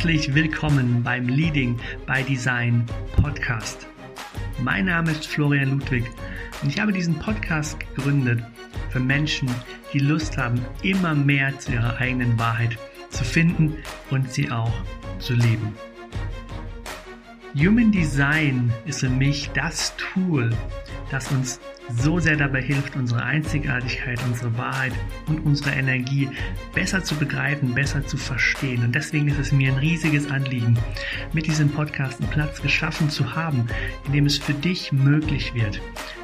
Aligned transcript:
Herzlich 0.00 0.34
willkommen 0.34 1.02
beim 1.02 1.28
Leading 1.28 1.78
by 2.06 2.22
Design 2.22 2.86
Podcast. 3.16 3.86
Mein 4.62 4.86
Name 4.86 5.10
ist 5.10 5.26
Florian 5.26 5.72
Ludwig 5.72 6.04
und 6.62 6.70
ich 6.70 6.80
habe 6.80 6.90
diesen 6.90 7.18
Podcast 7.18 7.78
gegründet 7.78 8.42
für 8.88 8.98
Menschen, 8.98 9.54
die 9.92 9.98
Lust 9.98 10.38
haben, 10.38 10.64
immer 10.82 11.14
mehr 11.14 11.58
zu 11.58 11.72
ihrer 11.72 11.98
eigenen 11.98 12.38
Wahrheit 12.38 12.78
zu 13.10 13.24
finden 13.24 13.76
und 14.10 14.32
sie 14.32 14.50
auch 14.50 14.72
zu 15.18 15.34
leben. 15.34 15.74
Human 17.54 17.92
Design 17.92 18.72
ist 18.86 19.00
für 19.00 19.10
mich 19.10 19.50
das 19.50 19.94
Tool, 19.98 20.48
das 21.10 21.30
uns 21.30 21.60
so 21.96 22.18
sehr 22.18 22.36
dabei 22.36 22.62
hilft, 22.62 22.96
unsere 22.96 23.22
Einzigartigkeit, 23.22 24.20
unsere 24.24 24.56
Wahrheit 24.56 24.92
und 25.26 25.40
unsere 25.40 25.70
Energie 25.70 26.28
besser 26.74 27.02
zu 27.02 27.14
begreifen, 27.16 27.74
besser 27.74 28.06
zu 28.06 28.16
verstehen. 28.16 28.84
Und 28.84 28.94
deswegen 28.94 29.28
ist 29.28 29.38
es 29.38 29.52
mir 29.52 29.72
ein 29.72 29.78
riesiges 29.78 30.30
Anliegen, 30.30 30.78
mit 31.32 31.46
diesem 31.46 31.70
Podcast 31.70 32.20
einen 32.20 32.30
Platz 32.30 32.60
geschaffen 32.62 33.10
zu 33.10 33.34
haben, 33.34 33.66
in 34.06 34.12
dem 34.12 34.26
es 34.26 34.38
für 34.38 34.54
dich 34.54 34.92
möglich 34.92 35.54
wird, 35.54 35.80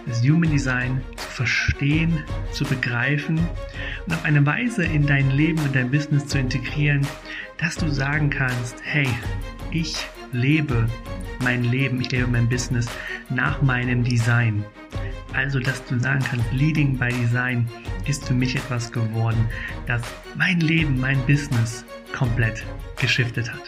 das 0.07 0.23
Human 0.23 0.51
Design 0.51 1.01
zu 1.17 1.29
verstehen, 1.29 2.23
zu 2.53 2.65
begreifen 2.65 3.39
und 4.07 4.15
auf 4.15 4.25
eine 4.25 4.45
Weise 4.47 4.85
in 4.85 5.07
dein 5.07 5.31
Leben 5.31 5.59
und 5.61 5.75
dein 5.75 5.91
Business 5.91 6.27
zu 6.27 6.39
integrieren, 6.39 7.07
dass 7.59 7.77
du 7.77 7.89
sagen 7.89 8.31
kannst, 8.31 8.77
hey, 8.83 9.09
ich 9.71 10.07
lebe 10.33 10.89
mein 11.43 11.65
Leben, 11.65 12.01
ich 12.01 12.11
lebe 12.11 12.27
mein 12.27 12.49
Business 12.49 12.87
nach 13.31 13.61
meinem 13.63 14.05
Design. 14.05 14.65
Also, 15.33 15.61
dass 15.61 15.85
du 15.85 15.99
sagen 15.99 16.25
kannst, 16.29 16.51
Leading 16.53 16.97
by 16.97 17.09
Design 17.09 17.69
ist 18.07 18.27
für 18.27 18.35
mich 18.35 18.57
etwas 18.57 18.91
geworden, 18.91 19.47
das 19.87 20.03
mein 20.35 20.61
Leben, 20.61 20.99
mein 20.99 21.19
Business 21.27 21.85
komplett 22.15 22.65
geschiftet 22.99 23.53
hat. 23.53 23.63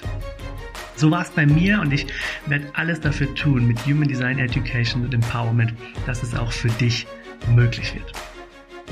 So 0.97 1.11
war 1.11 1.23
es 1.23 1.31
bei 1.31 1.47
mir 1.47 1.81
und 1.81 1.93
ich 1.93 2.07
werde 2.47 2.67
alles 2.75 3.01
dafür 3.01 3.33
tun 3.35 3.67
mit 3.67 3.79
Human 3.87 4.09
Design 4.09 4.39
Education 4.39 5.05
und 5.05 5.15
Empowerment, 5.15 5.75
dass 6.07 6.23
es 6.23 6.35
auch 6.35 6.51
für 6.51 6.71
dich 6.71 7.07
möglich 7.55 7.95
wird. 7.95 8.13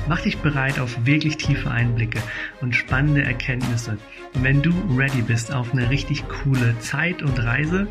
Mach 0.09 0.21
dich 0.21 0.39
bereit 0.39 0.79
auf 0.79 1.05
wirklich 1.05 1.37
tiefe 1.37 1.69
Einblicke 1.69 2.21
und 2.61 2.77
spannende 2.77 3.25
Erkenntnisse. 3.25 3.99
Und 4.35 4.45
wenn 4.45 4.63
du 4.63 4.71
ready 4.97 5.21
bist 5.21 5.53
auf 5.53 5.73
eine 5.73 5.91
richtig 5.91 6.23
coole 6.29 6.79
Zeit 6.79 7.23
und 7.23 7.37
Reise, 7.43 7.89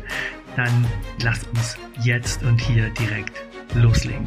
dann 0.56 0.86
lass 1.22 1.44
uns 1.48 1.76
jetzt 2.02 2.42
und 2.42 2.58
hier 2.58 2.88
direkt 2.98 3.44
loslegen. 3.74 4.26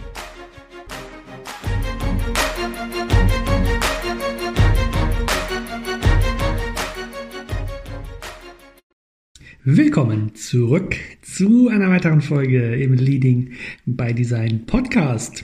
Willkommen 9.63 10.35
zurück 10.35 10.95
zu 11.23 11.69
einer 11.69 11.89
weiteren 11.89 12.21
Folge 12.21 12.75
im 12.75 12.93
Leading 12.93 13.53
by 13.87 14.13
Design 14.13 14.67
Podcast. 14.67 15.43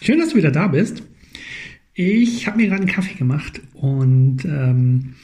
Schön, 0.00 0.20
dass 0.20 0.30
du 0.30 0.36
wieder 0.36 0.52
da 0.52 0.68
bist. 0.68 1.02
Ich 1.94 2.46
habe 2.46 2.56
mir 2.56 2.68
gerade 2.68 2.82
einen 2.82 2.90
Kaffee 2.90 3.18
gemacht 3.18 3.60
und 3.74 4.46
ähm, 4.46 5.14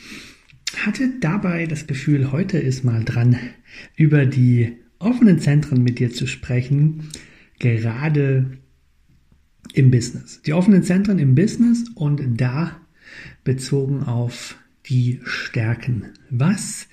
hatte 0.76 1.14
dabei 1.20 1.66
das 1.66 1.86
Gefühl, 1.86 2.30
heute 2.30 2.58
ist 2.58 2.84
mal 2.84 3.04
dran, 3.04 3.38
über 3.96 4.26
die 4.26 4.76
offenen 4.98 5.38
Zentren 5.38 5.82
mit 5.82 5.98
dir 5.98 6.12
zu 6.12 6.26
sprechen, 6.26 7.08
gerade 7.58 8.58
im 9.72 9.90
Business. 9.90 10.42
Die 10.42 10.52
offenen 10.52 10.82
Zentren 10.82 11.18
im 11.18 11.34
Business 11.34 11.84
und 11.94 12.22
da 12.38 12.78
bezogen 13.44 14.02
auf 14.02 14.56
die 14.86 15.20
Stärken. 15.24 16.08
Was 16.28 16.86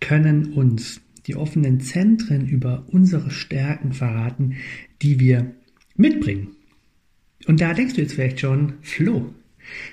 können 0.00 0.52
uns 0.52 1.00
die 1.26 1.36
offenen 1.36 1.80
Zentren 1.80 2.46
über 2.46 2.86
unsere 2.88 3.30
Stärken 3.30 3.94
verraten, 3.94 4.56
die 5.00 5.18
wir 5.18 5.54
mitbringen? 5.96 6.53
Und 7.46 7.60
da 7.60 7.74
denkst 7.74 7.94
du 7.94 8.00
jetzt 8.00 8.14
vielleicht 8.14 8.40
schon, 8.40 8.74
Flo, 8.82 9.34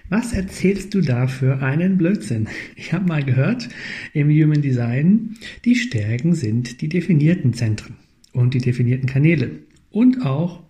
was 0.09 0.34
erzählst 0.34 0.94
du 0.94 1.01
da 1.01 1.28
für 1.28 1.62
einen 1.62 1.97
Blödsinn? 1.97 2.47
Ich 2.75 2.94
habe 2.94 3.07
mal 3.07 3.23
gehört, 3.23 3.69
im 4.13 4.29
Human 4.29 4.62
Design, 4.62 5.38
die 5.66 5.75
Stärken 5.75 6.34
sind 6.34 6.81
die 6.81 6.90
definierten 6.90 7.53
Zentren 7.53 7.95
und 8.34 8.53
die 8.53 8.59
definierten 8.59 9.07
Kanäle 9.07 9.59
und 9.90 10.25
auch 10.25 10.63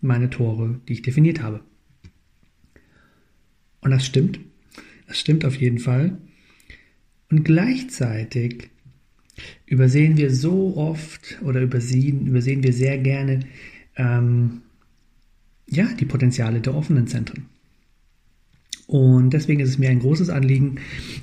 meine 0.00 0.30
Tore, 0.30 0.80
die 0.88 0.94
ich 0.94 1.02
definiert 1.02 1.42
habe. 1.42 1.60
Und 3.80 3.90
das 3.90 4.04
stimmt. 4.04 4.40
Das 5.06 5.18
stimmt 5.18 5.44
auf 5.44 5.56
jeden 5.56 5.78
Fall. 5.78 6.18
Und 7.30 7.44
gleichzeitig 7.44 8.70
übersehen 9.66 10.16
wir 10.16 10.32
so 10.32 10.76
oft 10.76 11.38
oder 11.42 11.60
übersehen, 11.60 12.26
übersehen 12.26 12.62
wir 12.62 12.72
sehr 12.72 12.98
gerne 12.98 13.40
ähm, 13.96 14.62
ja, 15.68 15.88
die 15.98 16.04
Potenziale 16.04 16.60
der 16.60 16.74
offenen 16.74 17.06
Zentren. 17.06 17.46
Und 18.86 19.30
deswegen 19.30 19.60
ist 19.60 19.70
es 19.70 19.78
mir 19.78 19.90
ein 19.90 19.98
großes 19.98 20.30
Anliegen, 20.30 20.76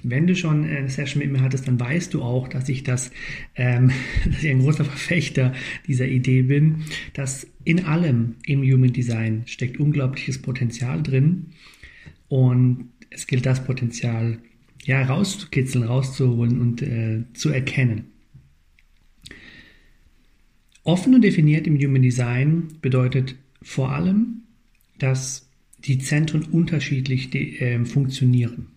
wenn 0.03 0.27
du 0.27 0.35
schon 0.35 0.65
eine 0.65 0.89
Session 0.89 1.21
mit 1.21 1.31
mir 1.31 1.41
hattest, 1.41 1.65
dann 1.65 1.79
weißt 1.79 2.13
du 2.13 2.21
auch, 2.21 2.49
dass 2.49 2.67
ich 2.67 2.83
das, 2.83 3.09
ähm, 3.55 3.91
dass 4.25 4.43
ich 4.43 4.49
ein 4.49 4.59
großer 4.59 4.83
Verfechter 4.83 5.53
dieser 5.87 6.07
Idee 6.07 6.41
bin, 6.41 6.83
dass 7.13 7.47
in 7.63 7.85
allem 7.85 8.35
im 8.45 8.61
Human 8.63 8.91
Design 8.91 9.43
steckt 9.45 9.79
unglaubliches 9.79 10.41
Potenzial 10.41 11.01
drin 11.01 11.47
und 12.27 12.89
es 13.09 13.27
gilt 13.27 13.45
das 13.45 13.63
Potenzial 13.63 14.39
ja 14.83 15.01
rauszukitzeln, 15.03 15.85
rauszuholen 15.85 16.59
und 16.59 16.81
äh, 16.81 17.23
zu 17.33 17.49
erkennen. 17.49 18.05
Offen 20.83 21.15
und 21.15 21.21
definiert 21.21 21.65
im 21.65 21.77
Human 21.77 22.01
Design 22.01 22.67
bedeutet 22.81 23.35
vor 23.63 23.91
allem, 23.91 24.43
dass 24.99 25.49
die 25.79 25.97
Zentren 25.97 26.43
unterschiedlich 26.43 27.33
äh, 27.33 27.83
funktionieren. 27.85 28.67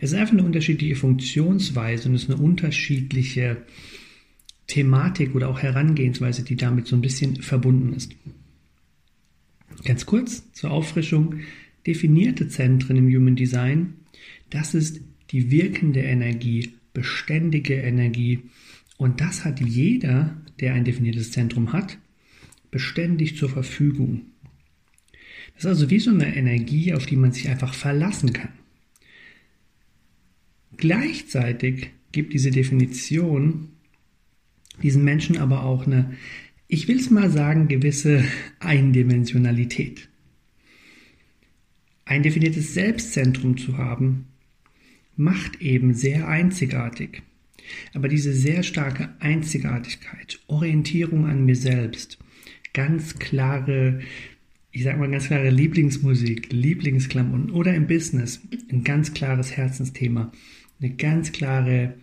Es 0.00 0.12
ist 0.12 0.18
einfach 0.18 0.32
eine 0.32 0.44
unterschiedliche 0.44 0.96
Funktionsweise 0.96 2.08
und 2.08 2.14
es 2.14 2.24
ist 2.24 2.30
eine 2.30 2.40
unterschiedliche 2.40 3.58
Thematik 4.66 5.34
oder 5.34 5.48
auch 5.48 5.60
Herangehensweise, 5.60 6.44
die 6.44 6.56
damit 6.56 6.86
so 6.86 6.96
ein 6.96 7.02
bisschen 7.02 7.42
verbunden 7.42 7.92
ist. 7.92 8.14
Ganz 9.84 10.06
kurz 10.06 10.52
zur 10.52 10.70
Auffrischung. 10.70 11.40
Definierte 11.86 12.48
Zentren 12.48 12.96
im 12.96 13.08
Human 13.08 13.36
Design, 13.36 13.94
das 14.50 14.74
ist 14.74 15.00
die 15.30 15.50
wirkende 15.50 16.00
Energie, 16.00 16.74
beständige 16.92 17.74
Energie. 17.74 18.40
Und 18.98 19.20
das 19.20 19.44
hat 19.44 19.60
jeder, 19.60 20.36
der 20.60 20.74
ein 20.74 20.84
definiertes 20.84 21.30
Zentrum 21.30 21.72
hat, 21.72 21.96
beständig 22.70 23.36
zur 23.36 23.48
Verfügung. 23.48 24.22
Das 25.54 25.64
ist 25.64 25.68
also 25.68 25.90
wie 25.90 25.98
so 25.98 26.10
eine 26.10 26.34
Energie, 26.34 26.94
auf 26.94 27.06
die 27.06 27.16
man 27.16 27.32
sich 27.32 27.48
einfach 27.48 27.74
verlassen 27.74 28.32
kann. 28.32 28.52
Gleichzeitig 30.76 31.90
gibt 32.12 32.32
diese 32.32 32.50
Definition 32.50 33.68
diesen 34.82 35.04
Menschen 35.04 35.36
aber 35.36 35.64
auch 35.64 35.86
eine, 35.86 36.16
ich 36.68 36.88
will 36.88 36.98
es 36.98 37.10
mal 37.10 37.30
sagen, 37.30 37.68
gewisse 37.68 38.24
Eindimensionalität. 38.60 40.08
Ein 42.04 42.22
definiertes 42.22 42.74
Selbstzentrum 42.74 43.56
zu 43.56 43.78
haben, 43.78 44.26
macht 45.16 45.60
eben 45.60 45.94
sehr 45.94 46.28
einzigartig. 46.28 47.22
Aber 47.94 48.08
diese 48.08 48.32
sehr 48.32 48.62
starke 48.62 49.14
Einzigartigkeit, 49.20 50.40
Orientierung 50.46 51.26
an 51.26 51.44
mir 51.44 51.56
selbst, 51.56 52.18
ganz 52.72 53.18
klare, 53.18 54.00
ich 54.70 54.84
sag 54.84 54.98
mal 54.98 55.10
ganz 55.10 55.26
klare 55.26 55.50
Lieblingsmusik, 55.50 56.52
Lieblingsklamotten 56.52 57.50
oder 57.50 57.74
im 57.74 57.86
Business 57.86 58.40
ein 58.70 58.84
ganz 58.84 59.14
klares 59.14 59.56
Herzensthema, 59.56 60.32
eine 60.80 60.90
ganz 60.94 61.32
klare 61.32 61.94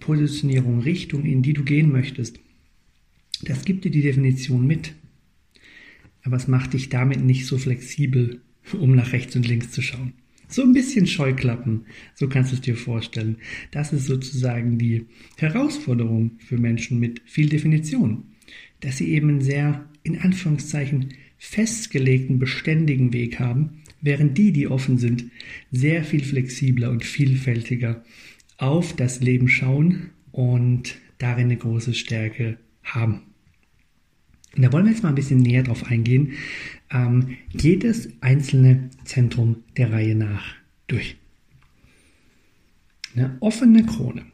Positionierung, 0.00 0.80
Richtung, 0.80 1.24
in 1.24 1.42
die 1.42 1.52
du 1.52 1.64
gehen 1.64 1.92
möchtest. 1.92 2.40
Das 3.42 3.64
gibt 3.64 3.84
dir 3.84 3.90
die 3.90 4.02
Definition 4.02 4.66
mit. 4.66 4.94
Aber 6.24 6.36
es 6.36 6.48
macht 6.48 6.72
dich 6.72 6.88
damit 6.88 7.22
nicht 7.22 7.46
so 7.46 7.58
flexibel, 7.58 8.40
um 8.72 8.94
nach 8.94 9.12
rechts 9.12 9.34
und 9.34 9.46
links 9.46 9.72
zu 9.72 9.82
schauen. 9.82 10.14
So 10.48 10.62
ein 10.62 10.72
bisschen 10.72 11.06
Scheuklappen, 11.06 11.86
so 12.14 12.28
kannst 12.28 12.52
du 12.52 12.56
es 12.56 12.60
dir 12.60 12.76
vorstellen. 12.76 13.38
Das 13.70 13.92
ist 13.92 14.06
sozusagen 14.06 14.78
die 14.78 15.06
Herausforderung 15.38 16.32
für 16.38 16.58
Menschen 16.58 17.00
mit 17.00 17.22
viel 17.24 17.48
Definition, 17.48 18.24
dass 18.80 18.98
sie 18.98 19.08
eben 19.12 19.30
einen 19.30 19.40
sehr, 19.40 19.88
in 20.02 20.18
Anführungszeichen, 20.18 21.14
festgelegten, 21.38 22.38
beständigen 22.38 23.12
Weg 23.12 23.38
haben, 23.38 23.82
während 24.00 24.38
die, 24.38 24.52
die 24.52 24.68
offen 24.68 24.98
sind, 24.98 25.24
sehr 25.70 26.04
viel 26.04 26.22
flexibler 26.22 26.90
und 26.90 27.04
vielfältiger 27.04 28.04
auf 28.58 28.94
das 28.94 29.20
Leben 29.20 29.48
schauen 29.48 30.10
und 30.30 30.96
darin 31.18 31.46
eine 31.46 31.56
große 31.56 31.94
Stärke 31.94 32.58
haben. 32.82 33.22
Und 34.54 34.62
da 34.62 34.72
wollen 34.72 34.84
wir 34.84 34.92
jetzt 34.92 35.02
mal 35.02 35.08
ein 35.08 35.14
bisschen 35.14 35.40
näher 35.40 35.62
drauf 35.62 35.84
eingehen. 35.84 36.32
Ähm, 36.90 37.38
jedes 37.50 38.10
einzelne 38.20 38.90
Zentrum 39.04 39.64
der 39.76 39.92
Reihe 39.92 40.14
nach 40.14 40.54
durch. 40.86 41.16
Eine 43.14 43.36
offene 43.40 43.84
Krone 43.84 44.24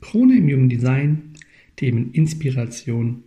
Krone 0.00 0.36
im 0.36 0.48
Human 0.48 0.68
Design, 0.68 1.32
Themen 1.76 2.12
Inspiration, 2.12 3.24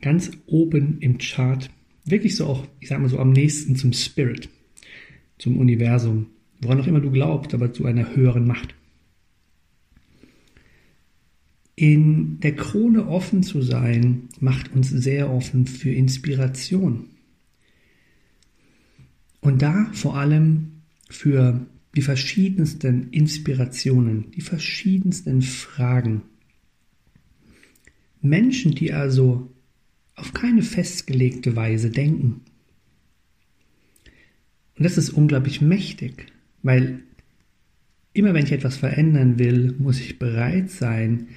ganz 0.00 0.30
oben 0.46 0.98
im 1.00 1.18
Chart, 1.18 1.70
wirklich 2.04 2.36
so 2.36 2.46
auch, 2.46 2.66
ich 2.80 2.88
sag 2.88 3.00
mal 3.00 3.08
so 3.08 3.18
am 3.18 3.32
nächsten 3.32 3.76
zum 3.76 3.92
Spirit, 3.92 4.48
zum 5.38 5.56
Universum, 5.58 6.26
woran 6.60 6.80
auch 6.80 6.86
immer 6.86 7.00
du 7.00 7.10
glaubst, 7.10 7.54
aber 7.54 7.72
zu 7.72 7.84
einer 7.84 8.14
höheren 8.14 8.46
Macht. 8.46 8.74
In 11.74 12.40
der 12.40 12.56
Krone 12.56 13.06
offen 13.06 13.44
zu 13.44 13.62
sein, 13.62 14.28
macht 14.40 14.72
uns 14.74 14.88
sehr 14.90 15.30
offen 15.30 15.66
für 15.66 15.90
Inspiration. 15.90 17.04
Und 19.40 19.62
da 19.62 19.88
vor 19.92 20.16
allem 20.16 20.82
für 21.08 21.66
die 21.94 22.02
verschiedensten 22.02 23.10
Inspirationen, 23.10 24.32
die 24.32 24.40
verschiedensten 24.40 25.42
Fragen. 25.42 26.22
Menschen, 28.20 28.74
die 28.74 28.92
also 28.92 29.48
auf 30.18 30.32
keine 30.32 30.62
festgelegte 30.62 31.56
Weise 31.56 31.90
denken. 31.90 32.40
Und 34.76 34.84
das 34.84 34.98
ist 34.98 35.10
unglaublich 35.10 35.60
mächtig, 35.60 36.26
weil 36.62 37.00
immer 38.12 38.34
wenn 38.34 38.44
ich 38.44 38.52
etwas 38.52 38.76
verändern 38.76 39.38
will, 39.38 39.74
muss 39.78 40.00
ich 40.00 40.18
bereit 40.18 40.70
sein, 40.70 41.28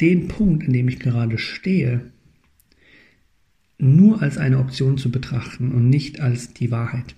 den 0.00 0.28
Punkt, 0.28 0.66
an 0.66 0.72
dem 0.72 0.88
ich 0.88 0.98
gerade 0.98 1.38
stehe, 1.38 2.12
nur 3.78 4.22
als 4.22 4.38
eine 4.38 4.58
Option 4.58 4.98
zu 4.98 5.10
betrachten 5.10 5.72
und 5.72 5.88
nicht 5.88 6.20
als 6.20 6.52
die 6.52 6.70
Wahrheit. 6.70 7.14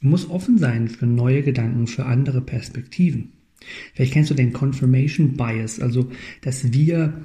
Man 0.00 0.10
muss 0.10 0.28
offen 0.30 0.58
sein 0.58 0.88
für 0.88 1.06
neue 1.06 1.42
Gedanken, 1.42 1.86
für 1.86 2.06
andere 2.06 2.40
Perspektiven. 2.40 3.32
Vielleicht 3.94 4.12
kennst 4.12 4.30
du 4.30 4.34
den 4.34 4.52
Confirmation 4.52 5.36
Bias, 5.36 5.80
also 5.80 6.10
dass 6.40 6.72
wir 6.72 7.22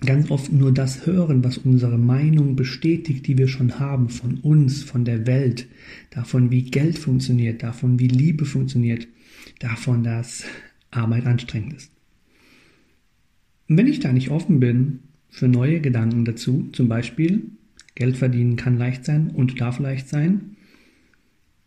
ganz 0.00 0.30
oft 0.30 0.52
nur 0.52 0.72
das 0.72 1.06
hören, 1.06 1.44
was 1.44 1.58
unsere 1.58 1.98
Meinung 1.98 2.56
bestätigt, 2.56 3.26
die 3.26 3.38
wir 3.38 3.48
schon 3.48 3.78
haben, 3.78 4.08
von 4.08 4.38
uns, 4.38 4.82
von 4.82 5.04
der 5.04 5.26
Welt, 5.26 5.68
davon, 6.10 6.50
wie 6.50 6.62
Geld 6.62 6.98
funktioniert, 6.98 7.62
davon, 7.62 7.98
wie 7.98 8.08
Liebe 8.08 8.44
funktioniert, 8.44 9.06
davon, 9.58 10.02
dass 10.02 10.44
Arbeit 10.90 11.26
anstrengend 11.26 11.74
ist. 11.74 11.92
Und 13.68 13.76
wenn 13.76 13.86
ich 13.86 14.00
da 14.00 14.12
nicht 14.12 14.30
offen 14.30 14.58
bin 14.58 15.00
für 15.28 15.48
neue 15.48 15.80
Gedanken 15.80 16.24
dazu, 16.24 16.68
zum 16.72 16.88
Beispiel, 16.88 17.42
Geld 17.94 18.16
verdienen 18.16 18.56
kann 18.56 18.78
leicht 18.78 19.04
sein 19.04 19.30
und 19.30 19.60
darf 19.60 19.78
leicht 19.78 20.08
sein, 20.08 20.56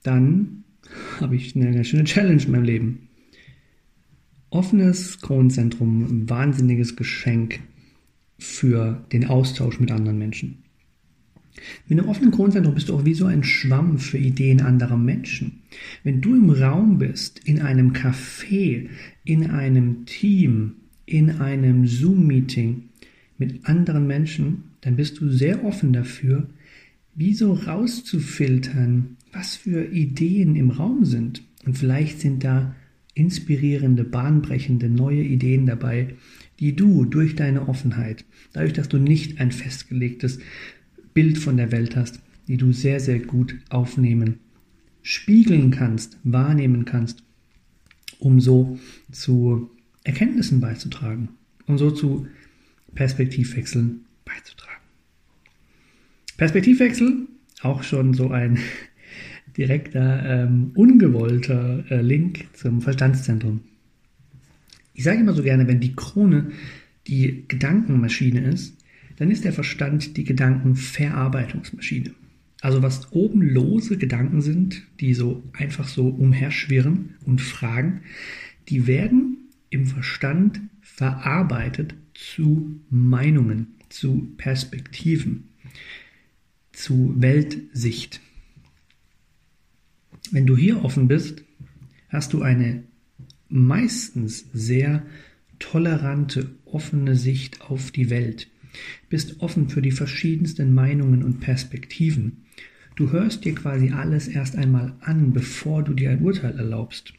dann 0.01 0.63
habe 1.19 1.35
ich 1.35 1.55
eine 1.55 1.73
ganz 1.73 1.87
schöne 1.87 2.03
Challenge 2.03 2.43
in 2.43 2.51
meinem 2.51 2.63
Leben. 2.63 3.09
Offenes 4.49 5.19
Kronenzentrum, 5.21 6.03
ein 6.03 6.29
wahnsinniges 6.29 6.95
Geschenk 6.95 7.59
für 8.37 9.05
den 9.11 9.25
Austausch 9.25 9.79
mit 9.79 9.91
anderen 9.91 10.17
Menschen. 10.17 10.63
Mit 11.87 11.99
einem 11.99 12.09
offenen 12.09 12.31
Kronenzentrum 12.31 12.73
bist 12.73 12.89
du 12.89 12.95
auch 12.95 13.05
wie 13.05 13.13
so 13.13 13.25
ein 13.25 13.43
Schwamm 13.43 13.99
für 13.99 14.17
Ideen 14.17 14.61
anderer 14.61 14.97
Menschen. 14.97 15.61
Wenn 16.03 16.21
du 16.21 16.35
im 16.35 16.49
Raum 16.49 16.97
bist, 16.97 17.39
in 17.45 17.61
einem 17.61 17.93
Café, 17.93 18.89
in 19.23 19.49
einem 19.49 20.05
Team, 20.05 20.75
in 21.05 21.29
einem 21.29 21.85
Zoom-Meeting 21.85 22.89
mit 23.37 23.65
anderen 23.65 24.07
Menschen, 24.07 24.63
dann 24.81 24.95
bist 24.95 25.19
du 25.19 25.29
sehr 25.29 25.63
offen 25.63 25.93
dafür, 25.93 26.49
wie 27.15 27.33
so 27.33 27.53
rauszufiltern, 27.53 29.17
was 29.31 29.55
für 29.55 29.85
Ideen 29.85 30.55
im 30.55 30.71
Raum 30.71 31.05
sind. 31.05 31.43
Und 31.65 31.77
vielleicht 31.77 32.19
sind 32.19 32.43
da 32.43 32.75
inspirierende, 33.13 34.03
bahnbrechende 34.03 34.89
neue 34.89 35.21
Ideen 35.21 35.65
dabei, 35.65 36.15
die 36.59 36.75
du 36.75 37.05
durch 37.05 37.35
deine 37.35 37.67
Offenheit, 37.67 38.25
dadurch, 38.53 38.73
dass 38.73 38.89
du 38.89 38.97
nicht 38.97 39.39
ein 39.39 39.51
festgelegtes 39.51 40.39
Bild 41.13 41.37
von 41.37 41.57
der 41.57 41.71
Welt 41.71 41.95
hast, 41.95 42.19
die 42.47 42.57
du 42.57 42.71
sehr, 42.71 42.99
sehr 42.99 43.19
gut 43.19 43.55
aufnehmen, 43.69 44.39
spiegeln 45.01 45.71
kannst, 45.71 46.17
wahrnehmen 46.23 46.85
kannst, 46.85 47.23
um 48.19 48.39
so 48.39 48.79
zu 49.11 49.69
Erkenntnissen 50.03 50.59
beizutragen, 50.59 51.29
um 51.67 51.77
so 51.77 51.91
zu 51.91 52.27
Perspektivwechseln 52.95 54.05
beizutragen. 54.25 54.81
Perspektivwechsel, 56.37 57.27
auch 57.61 57.83
schon 57.83 58.13
so 58.13 58.29
ein 58.29 58.59
direkter, 59.57 60.23
ähm, 60.25 60.71
ungewollter 60.75 61.83
äh, 61.89 62.01
Link 62.01 62.45
zum 62.53 62.81
Verstandszentrum. 62.81 63.61
Ich 64.93 65.03
sage 65.03 65.19
immer 65.19 65.33
so 65.33 65.43
gerne, 65.43 65.67
wenn 65.67 65.79
die 65.79 65.95
Krone 65.95 66.51
die 67.07 67.45
Gedankenmaschine 67.47 68.41
ist, 68.41 68.77
dann 69.17 69.31
ist 69.31 69.43
der 69.43 69.53
Verstand 69.53 70.17
die 70.17 70.23
Gedankenverarbeitungsmaschine. 70.23 72.11
Also 72.61 72.81
was 72.81 73.11
oben 73.11 73.41
lose 73.41 73.97
Gedanken 73.97 74.41
sind, 74.41 74.83
die 74.99 75.13
so 75.13 75.43
einfach 75.53 75.87
so 75.87 76.07
umherschwirren 76.07 77.15
und 77.25 77.41
fragen, 77.41 78.01
die 78.69 78.87
werden 78.87 79.49
im 79.69 79.85
Verstand 79.85 80.61
verarbeitet 80.81 81.95
zu 82.13 82.79
Meinungen, 82.89 83.75
zu 83.89 84.31
Perspektiven, 84.37 85.49
zu 86.71 87.15
Weltsicht. 87.17 88.21
Wenn 90.33 90.47
du 90.47 90.57
hier 90.57 90.83
offen 90.83 91.07
bist, 91.07 91.43
hast 92.09 92.33
du 92.33 92.41
eine 92.41 92.85
meistens 93.49 94.47
sehr 94.51 95.05
tolerante, 95.59 96.49
offene 96.65 97.15
Sicht 97.15 97.61
auf 97.61 97.91
die 97.91 98.09
Welt, 98.09 98.49
bist 99.09 99.41
offen 99.41 99.69
für 99.69 99.83
die 99.83 99.91
verschiedensten 99.91 100.73
Meinungen 100.73 101.21
und 101.21 101.39
Perspektiven. 101.39 102.45
Du 102.95 103.11
hörst 103.11 103.45
dir 103.45 103.53
quasi 103.53 103.91
alles 103.91 104.27
erst 104.27 104.55
einmal 104.55 104.95
an, 105.01 105.33
bevor 105.33 105.83
du 105.83 105.93
dir 105.93 106.09
ein 106.09 106.23
Urteil 106.23 106.57
erlaubst. 106.57 107.13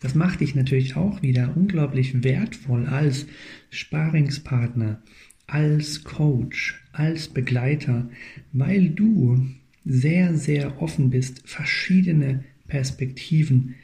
Das 0.00 0.14
macht 0.14 0.40
dich 0.40 0.54
natürlich 0.54 0.96
auch 0.96 1.20
wieder 1.20 1.54
unglaublich 1.54 2.24
wertvoll 2.24 2.86
als 2.86 3.26
Sparingspartner, 3.68 5.02
als 5.46 6.02
Coach, 6.02 6.82
als 6.92 7.28
Begleiter, 7.28 8.08
weil 8.54 8.88
du 8.88 9.38
sehr, 9.84 10.34
sehr 10.36 10.80
offen 10.80 11.10
bist, 11.10 11.42
verschiedene 11.44 12.44
Perspektiven 12.68 13.74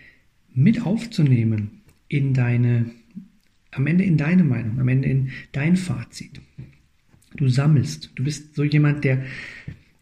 mit 0.54 0.86
aufzunehmen 0.86 1.82
in 2.08 2.34
deine, 2.34 2.86
am 3.70 3.86
Ende 3.86 4.04
in 4.04 4.16
deine 4.16 4.44
Meinung, 4.44 4.80
am 4.80 4.88
Ende 4.88 5.08
in 5.08 5.30
dein 5.52 5.76
Fazit. 5.76 6.40
Du 7.36 7.48
sammelst. 7.48 8.10
Du 8.14 8.24
bist 8.24 8.54
so 8.54 8.64
jemand, 8.64 9.04
der, 9.04 9.22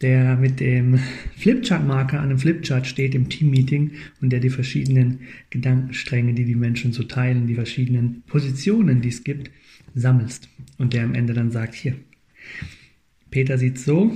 der 0.01 0.37
mit 0.37 0.61
dem 0.61 0.99
Flipchart-Marker 1.37 2.21
an 2.21 2.31
einem 2.31 2.39
Flipchart 2.39 2.87
steht 2.87 3.15
im 3.15 3.29
Team-Meeting 3.29 3.93
und 4.21 4.31
der 4.31 4.41
die 4.41 4.51
verschiedenen 4.51 5.21
Gedankenstränge, 5.51 6.35
die 6.35 6.45
die 6.45 6.55
Menschen 6.55 6.93
so 6.93 7.03
teilen, 7.03 7.47
die 7.47 7.55
verschiedenen 7.55 8.23
Positionen, 8.27 9.01
die 9.01 9.09
es 9.09 9.25
gibt, 9.25 9.51
sammelst. 9.95 10.49
Und 10.79 10.93
der 10.93 11.05
am 11.05 11.15
Ende 11.15 11.35
dann 11.35 11.51
sagt, 11.51 11.75
hier, 11.75 11.97
Peter 13.31 13.59
sieht 13.59 13.79
so, 13.79 14.13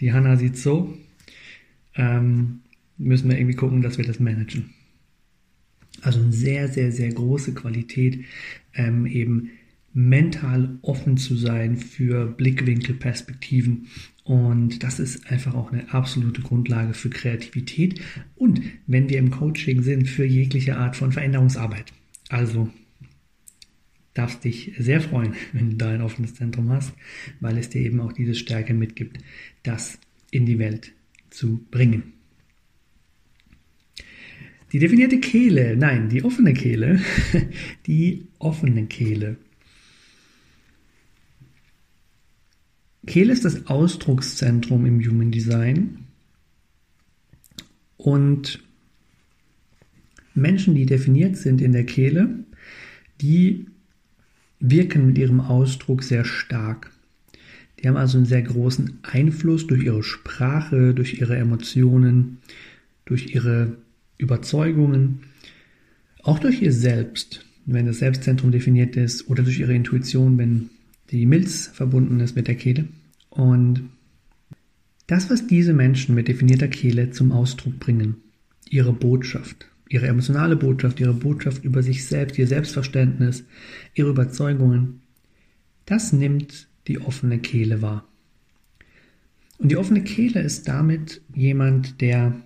die 0.00 0.12
Hanna 0.12 0.36
sieht 0.36 0.56
so, 0.56 0.96
ähm, 1.98 2.60
müssen 2.96 3.28
wir 3.28 3.36
irgendwie 3.36 3.56
gucken, 3.56 3.82
dass 3.82 3.98
wir 3.98 4.06
das 4.06 4.20
managen. 4.20 4.70
Also 6.00 6.20
eine 6.20 6.32
sehr, 6.32 6.68
sehr, 6.68 6.92
sehr 6.92 7.12
große 7.12 7.52
Qualität, 7.54 8.24
ähm, 8.74 9.04
eben 9.04 9.50
mental 9.92 10.78
offen 10.82 11.16
zu 11.16 11.36
sein 11.36 11.76
für 11.76 12.26
Blickwinkel, 12.26 12.94
Perspektiven. 12.94 13.88
Und 14.22 14.82
das 14.82 15.00
ist 15.00 15.30
einfach 15.30 15.54
auch 15.54 15.72
eine 15.72 15.92
absolute 15.92 16.42
Grundlage 16.42 16.94
für 16.94 17.10
Kreativität 17.10 18.00
und 18.36 18.60
wenn 18.86 19.08
wir 19.08 19.18
im 19.18 19.30
Coaching 19.30 19.82
sind, 19.82 20.06
für 20.06 20.24
jegliche 20.24 20.76
Art 20.76 20.96
von 20.96 21.12
Veränderungsarbeit. 21.12 21.92
Also 22.28 22.68
darfst 24.12 24.44
dich 24.44 24.74
sehr 24.78 25.00
freuen, 25.00 25.34
wenn 25.52 25.70
du 25.70 25.76
da 25.76 25.90
ein 25.90 26.02
offenes 26.02 26.34
Zentrum 26.34 26.70
hast, 26.70 26.92
weil 27.40 27.56
es 27.56 27.70
dir 27.70 27.80
eben 27.80 28.00
auch 28.00 28.12
diese 28.12 28.34
Stärke 28.34 28.74
mitgibt, 28.74 29.18
das 29.62 29.98
in 30.30 30.44
die 30.44 30.58
Welt 30.58 30.92
zu 31.30 31.66
bringen. 31.70 32.14
Die 34.72 34.78
definierte 34.78 35.18
Kehle, 35.18 35.76
nein, 35.76 36.08
die 36.10 36.22
offene 36.24 36.52
Kehle, 36.52 37.00
die 37.86 38.26
offene 38.38 38.86
Kehle. 38.86 39.36
Kehle 43.06 43.32
ist 43.32 43.46
das 43.46 43.66
Ausdruckszentrum 43.66 44.84
im 44.84 45.00
Human 45.00 45.30
Design 45.30 46.04
und 47.96 48.62
Menschen, 50.34 50.74
die 50.74 50.84
definiert 50.84 51.36
sind 51.36 51.62
in 51.62 51.72
der 51.72 51.86
Kehle, 51.86 52.44
die 53.22 53.66
wirken 54.60 55.06
mit 55.06 55.18
ihrem 55.18 55.40
Ausdruck 55.40 56.02
sehr 56.02 56.24
stark. 56.24 56.92
Die 57.78 57.88
haben 57.88 57.96
also 57.96 58.18
einen 58.18 58.26
sehr 58.26 58.42
großen 58.42 58.98
Einfluss 59.02 59.66
durch 59.66 59.84
ihre 59.84 60.02
Sprache, 60.02 60.94
durch 60.94 61.20
ihre 61.20 61.36
Emotionen, 61.36 62.38
durch 63.04 63.34
ihre 63.34 63.76
Überzeugungen, 64.18 65.20
auch 66.22 66.38
durch 66.38 66.60
ihr 66.60 66.72
Selbst, 66.72 67.46
wenn 67.66 67.86
das 67.86 67.98
Selbstzentrum 67.98 68.50
definiert 68.50 68.96
ist 68.96 69.28
oder 69.30 69.42
durch 69.42 69.60
ihre 69.60 69.74
Intuition, 69.74 70.38
wenn 70.38 70.70
die 71.10 71.26
Milz 71.26 71.68
verbunden 71.68 72.20
ist 72.20 72.36
mit 72.36 72.48
der 72.48 72.56
Kehle. 72.56 72.88
Und 73.30 73.88
das, 75.06 75.30
was 75.30 75.46
diese 75.46 75.72
Menschen 75.72 76.14
mit 76.14 76.28
definierter 76.28 76.68
Kehle 76.68 77.10
zum 77.10 77.32
Ausdruck 77.32 77.78
bringen, 77.78 78.16
ihre 78.68 78.92
Botschaft, 78.92 79.66
ihre 79.88 80.06
emotionale 80.06 80.56
Botschaft, 80.56 81.00
ihre 81.00 81.14
Botschaft 81.14 81.64
über 81.64 81.82
sich 81.82 82.06
selbst, 82.06 82.38
ihr 82.38 82.46
Selbstverständnis, 82.46 83.44
ihre 83.94 84.10
Überzeugungen, 84.10 85.00
das 85.86 86.12
nimmt 86.12 86.67
die 86.88 87.00
offene 87.00 87.38
Kehle 87.38 87.82
wahr. 87.82 88.08
Und 89.58 89.70
die 89.70 89.76
offene 89.76 90.02
Kehle 90.02 90.40
ist 90.40 90.68
damit 90.68 91.20
jemand, 91.34 92.00
der 92.00 92.40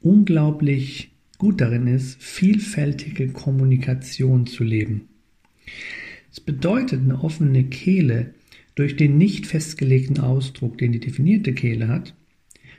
unglaublich 0.00 1.10
gut 1.38 1.60
darin 1.60 1.86
ist, 1.86 2.22
vielfältige 2.22 3.28
Kommunikation 3.28 4.46
zu 4.46 4.64
leben. 4.64 5.08
Es 6.30 6.40
bedeutet, 6.40 7.00
eine 7.02 7.22
offene 7.22 7.64
Kehle 7.64 8.34
durch 8.74 8.96
den 8.96 9.18
nicht 9.18 9.46
festgelegten 9.46 10.18
Ausdruck, 10.18 10.78
den 10.78 10.92
die 10.92 11.00
definierte 11.00 11.54
Kehle 11.54 11.88
hat, 11.88 12.14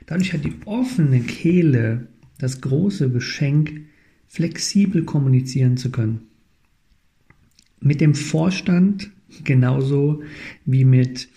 dadurch 0.06 0.32
hat 0.32 0.44
die 0.44 0.54
offene 0.64 1.20
Kehle 1.20 2.08
das 2.38 2.60
große 2.60 3.10
Geschenk, 3.10 3.82
flexibel 4.28 5.04
kommunizieren 5.04 5.76
zu 5.76 5.90
können. 5.90 6.22
Mit 7.80 8.00
dem 8.00 8.14
Vorstand 8.14 9.10
genauso 9.44 10.22
wie 10.64 10.84
mit 10.84 11.28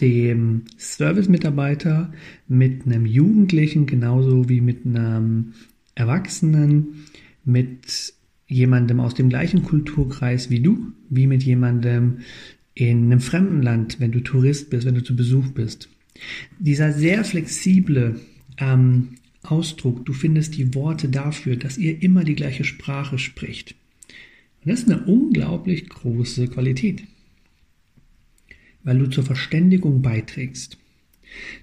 dem 0.00 0.62
Service-Mitarbeiter, 0.78 2.12
mit 2.48 2.86
einem 2.86 3.06
Jugendlichen 3.06 3.86
genauso 3.86 4.48
wie 4.48 4.60
mit 4.60 4.86
einem 4.86 5.52
Erwachsenen, 5.94 7.04
mit 7.44 8.14
jemandem 8.46 9.00
aus 9.00 9.14
dem 9.14 9.28
gleichen 9.28 9.62
Kulturkreis 9.62 10.50
wie 10.50 10.60
du, 10.60 10.92
wie 11.08 11.26
mit 11.26 11.42
jemandem 11.42 12.18
in 12.74 13.04
einem 13.04 13.20
fremden 13.20 13.62
Land, 13.62 14.00
wenn 14.00 14.12
du 14.12 14.20
Tourist 14.20 14.70
bist, 14.70 14.86
wenn 14.86 14.94
du 14.94 15.02
zu 15.02 15.14
Besuch 15.14 15.48
bist. 15.48 15.88
Dieser 16.58 16.92
sehr 16.92 17.24
flexible 17.24 18.20
ähm, 18.58 19.16
Ausdruck, 19.42 20.04
du 20.04 20.12
findest 20.12 20.56
die 20.56 20.74
Worte 20.74 21.08
dafür, 21.08 21.56
dass 21.56 21.78
ihr 21.78 22.02
immer 22.02 22.24
die 22.24 22.34
gleiche 22.34 22.64
Sprache 22.64 23.18
spricht. 23.18 23.74
Und 24.62 24.70
das 24.70 24.80
ist 24.80 24.90
eine 24.90 25.04
unglaublich 25.04 25.88
große 25.88 26.48
Qualität, 26.48 27.04
weil 28.82 28.98
du 28.98 29.08
zur 29.08 29.24
Verständigung 29.24 30.02
beiträgst. 30.02 30.78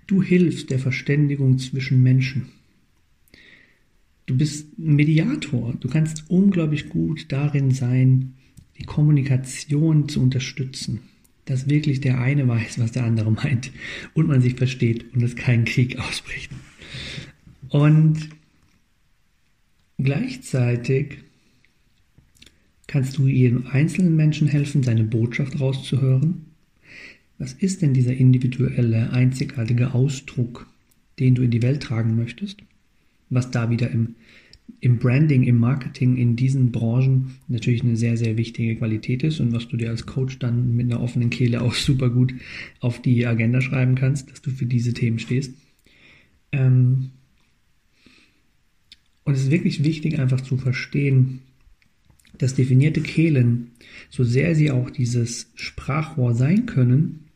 Du 0.06 0.24
hilfst 0.24 0.70
der 0.70 0.80
Verständigung 0.80 1.58
zwischen 1.60 2.02
Menschen. 2.04 2.50
Du 4.26 4.38
bist 4.38 4.78
Mediator. 4.78 5.74
Du 5.80 5.88
kannst 5.88 6.26
unglaublich 6.30 6.90
gut 6.90 7.26
darin 7.30 7.72
sein, 7.72 8.34
die 8.78 8.84
Kommunikation 8.84 10.10
zu 10.10 10.22
unterstützen. 10.22 11.00
Dass 11.46 11.70
wirklich 11.70 12.02
der 12.02 12.20
eine 12.20 12.48
weiß, 12.48 12.80
was 12.80 12.92
der 12.92 13.06
andere 13.06 13.32
meint 13.32 13.72
und 14.14 14.28
man 14.28 14.42
sich 14.42 14.56
versteht 14.56 15.14
und 15.14 15.24
es 15.24 15.36
kein 15.36 15.64
Krieg 15.64 15.98
ausbricht. 15.98 16.52
Und 17.70 18.30
gleichzeitig 19.98 21.20
kannst 22.88 23.18
du 23.18 23.28
jedem 23.28 23.68
einzelnen 23.68 24.16
Menschen 24.16 24.48
helfen, 24.48 24.84
seine 24.84 25.04
Botschaft 25.04 25.60
rauszuhören. 25.60 26.46
Was 27.40 27.54
ist 27.54 27.82
denn 27.82 27.94
dieser 27.94 28.14
individuelle, 28.14 29.12
einzigartige 29.12 29.94
Ausdruck, 29.94 30.68
den 31.20 31.36
du 31.36 31.44
in 31.44 31.52
die 31.52 31.62
Welt 31.62 31.84
tragen 31.84 32.16
möchtest? 32.16 32.64
was 33.30 33.52
da 33.52 33.70
wieder 33.70 33.90
im, 33.92 34.16
im 34.80 34.98
Branding, 35.00 35.44
im 35.44 35.58
Marketing 35.58 36.18
in 36.18 36.36
diesen 36.36 36.72
Branchen 36.72 37.36
natürlich 37.48 37.84
eine 37.84 37.98
sehr, 37.98 38.18
sehr 38.18 38.38
wichtige 38.38 38.76
Qualität 38.76 39.24
ist 39.24 39.40
und 39.40 39.54
was 39.54 39.68
du 39.68 39.78
dir 39.78 39.90
als 39.90 40.06
Coach 40.06 40.40
dann 40.40 40.76
mit 40.76 40.92
einer 40.92 41.02
offenen 41.02 41.30
Kehle 41.30 41.62
auch 41.62 41.74
super 41.74 42.10
gut 42.10 42.34
auf 42.80 43.02
die 43.02 43.26
Agenda 43.26 43.62
schreiben 43.62 43.96
kannst, 43.96 44.32
dass 44.32 44.42
du 44.42 44.52
für 44.52 44.66
diese 44.66 44.94
Themen 44.94 45.20
stehst. 45.20 45.54
Ähm 46.52 47.12
und 49.24 49.34
es 49.34 49.42
ist 49.42 49.52
wirklich 49.52 49.84
wichtig, 49.84 50.20
einfach 50.20 50.40
zu 50.40 50.56
verstehen, 50.56 51.40
dass 52.38 52.56
definierte 52.56 53.02
Kehlen, 53.02 53.72
so 54.10 54.24
sehr 54.24 54.56
sie 54.56 54.72
auch 54.72 54.90
dieses 54.90 55.52
Sprachrohr 55.56 56.34
sein 56.34 56.66
können, 56.66 57.27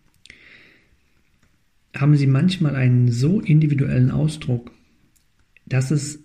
haben 1.96 2.16
sie 2.16 2.28
manchmal 2.28 2.76
einen 2.76 3.12
so 3.12 3.40
individuellen 3.40 4.12
Ausdruck, 4.12 4.72
dass 5.66 5.92
es 5.92 6.20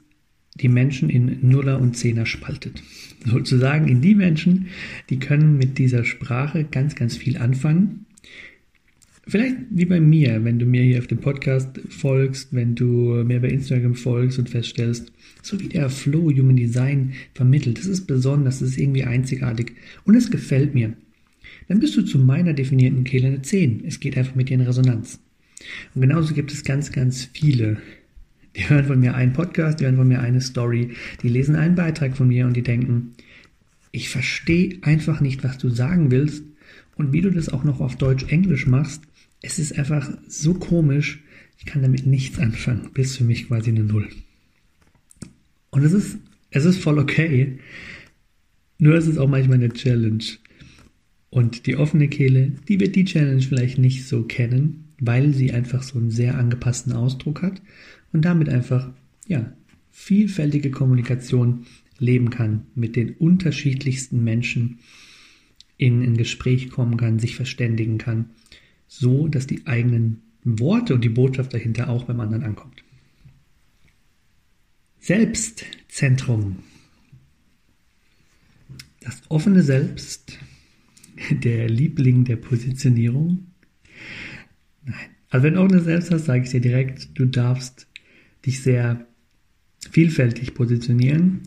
die 0.54 0.68
Menschen 0.68 1.10
in 1.10 1.48
Nuller 1.48 1.80
und 1.80 1.96
Zehner 1.96 2.26
spaltet. 2.26 2.82
Sozusagen 3.24 3.88
in 3.88 4.00
die 4.00 4.14
Menschen, 4.14 4.68
die 5.10 5.18
können 5.18 5.58
mit 5.58 5.78
dieser 5.78 6.04
Sprache 6.04 6.64
ganz, 6.64 6.94
ganz 6.94 7.16
viel 7.16 7.36
anfangen. 7.38 8.06
Vielleicht 9.28 9.56
wie 9.70 9.86
bei 9.86 10.00
mir, 10.00 10.44
wenn 10.44 10.60
du 10.60 10.66
mir 10.66 10.82
hier 10.82 10.98
auf 10.98 11.08
dem 11.08 11.18
Podcast 11.18 11.80
folgst, 11.88 12.54
wenn 12.54 12.76
du 12.76 13.24
mir 13.26 13.40
bei 13.40 13.48
Instagram 13.48 13.96
folgst 13.96 14.38
und 14.38 14.48
feststellst, 14.48 15.12
so 15.42 15.58
wie 15.58 15.68
der 15.68 15.90
Flow 15.90 16.30
Human 16.30 16.56
Design 16.56 17.14
vermittelt, 17.34 17.78
das 17.78 17.86
ist 17.86 18.06
besonders, 18.06 18.60
das 18.60 18.70
ist 18.70 18.78
irgendwie 18.78 19.02
einzigartig 19.02 19.72
und 20.04 20.14
es 20.14 20.30
gefällt 20.30 20.74
mir. 20.74 20.92
Dann 21.66 21.80
bist 21.80 21.96
du 21.96 22.02
zu 22.02 22.20
meiner 22.20 22.52
definierten 22.52 23.02
Kehle 23.02 23.26
eine 23.26 23.42
10. 23.42 23.82
Es 23.84 23.98
geht 23.98 24.16
einfach 24.16 24.36
mit 24.36 24.48
dir 24.48 24.54
in 24.54 24.60
Resonanz. 24.60 25.18
Und 25.94 26.02
genauso 26.02 26.34
gibt 26.34 26.52
es 26.52 26.64
ganz, 26.64 26.92
ganz 26.92 27.28
viele 27.32 27.78
die 28.56 28.68
hören 28.68 28.86
von 28.86 28.98
mir 28.98 29.14
einen 29.14 29.34
Podcast, 29.34 29.80
die 29.80 29.84
hören 29.84 29.96
von 29.96 30.08
mir 30.08 30.20
eine 30.20 30.40
Story, 30.40 30.92
die 31.22 31.28
lesen 31.28 31.56
einen 31.56 31.74
Beitrag 31.74 32.16
von 32.16 32.28
mir 32.28 32.46
und 32.46 32.56
die 32.56 32.62
denken, 32.62 33.12
ich 33.92 34.08
verstehe 34.08 34.78
einfach 34.82 35.20
nicht, 35.20 35.44
was 35.44 35.58
du 35.58 35.68
sagen 35.68 36.10
willst 36.10 36.42
und 36.96 37.12
wie 37.12 37.20
du 37.20 37.30
das 37.30 37.50
auch 37.50 37.64
noch 37.64 37.80
auf 37.80 37.96
Deutsch-Englisch 37.96 38.66
machst. 38.66 39.02
Es 39.42 39.58
ist 39.58 39.78
einfach 39.78 40.10
so 40.26 40.54
komisch, 40.54 41.22
ich 41.58 41.66
kann 41.66 41.82
damit 41.82 42.06
nichts 42.06 42.38
anfangen. 42.38 42.90
Bist 42.94 43.18
für 43.18 43.24
mich 43.24 43.48
quasi 43.48 43.70
eine 43.70 43.84
Null. 43.84 44.08
Und 45.70 45.84
es 45.84 45.92
ist, 45.92 46.18
es 46.50 46.64
ist 46.64 46.82
voll 46.82 46.98
okay. 46.98 47.58
Nur 48.78 48.96
ist 48.96 49.06
es 49.06 49.18
auch 49.18 49.28
manchmal 49.28 49.58
eine 49.58 49.70
Challenge. 49.70 50.24
Und 51.28 51.66
die 51.66 51.76
offene 51.76 52.08
Kehle, 52.08 52.52
die 52.68 52.80
wird 52.80 52.96
die 52.96 53.04
Challenge 53.04 53.42
vielleicht 53.42 53.78
nicht 53.78 54.06
so 54.06 54.22
kennen, 54.22 54.85
weil 55.00 55.34
sie 55.34 55.52
einfach 55.52 55.82
so 55.82 55.98
einen 55.98 56.10
sehr 56.10 56.38
angepassten 56.38 56.92
Ausdruck 56.92 57.42
hat 57.42 57.62
und 58.12 58.24
damit 58.24 58.48
einfach, 58.48 58.90
ja, 59.26 59.52
vielfältige 59.90 60.70
Kommunikation 60.70 61.66
leben 61.98 62.30
kann, 62.30 62.66
mit 62.74 62.96
den 62.96 63.14
unterschiedlichsten 63.14 64.22
Menschen 64.22 64.78
in 65.78 66.02
ein 66.02 66.16
Gespräch 66.16 66.70
kommen 66.70 66.96
kann, 66.96 67.18
sich 67.18 67.36
verständigen 67.36 67.98
kann, 67.98 68.30
so 68.88 69.28
dass 69.28 69.46
die 69.46 69.66
eigenen 69.66 70.22
Worte 70.44 70.94
und 70.94 71.02
die 71.02 71.08
Botschaft 71.08 71.52
dahinter 71.54 71.88
auch 71.88 72.04
beim 72.04 72.20
anderen 72.20 72.44
ankommt. 72.44 72.82
Selbstzentrum. 75.00 76.56
Das 79.00 79.22
offene 79.28 79.62
Selbst, 79.62 80.38
der 81.30 81.68
Liebling 81.68 82.24
der 82.24 82.36
Positionierung. 82.36 83.46
Nein. 84.86 84.94
Also 85.28 85.44
wenn 85.44 85.54
du 85.54 85.60
offenes 85.60 85.84
Selbst 85.84 86.10
hast, 86.10 86.24
sage 86.24 86.44
ich 86.44 86.50
dir 86.50 86.60
direkt, 86.60 87.18
du 87.18 87.26
darfst 87.26 87.88
dich 88.46 88.62
sehr 88.62 89.06
vielfältig 89.90 90.54
positionieren. 90.54 91.42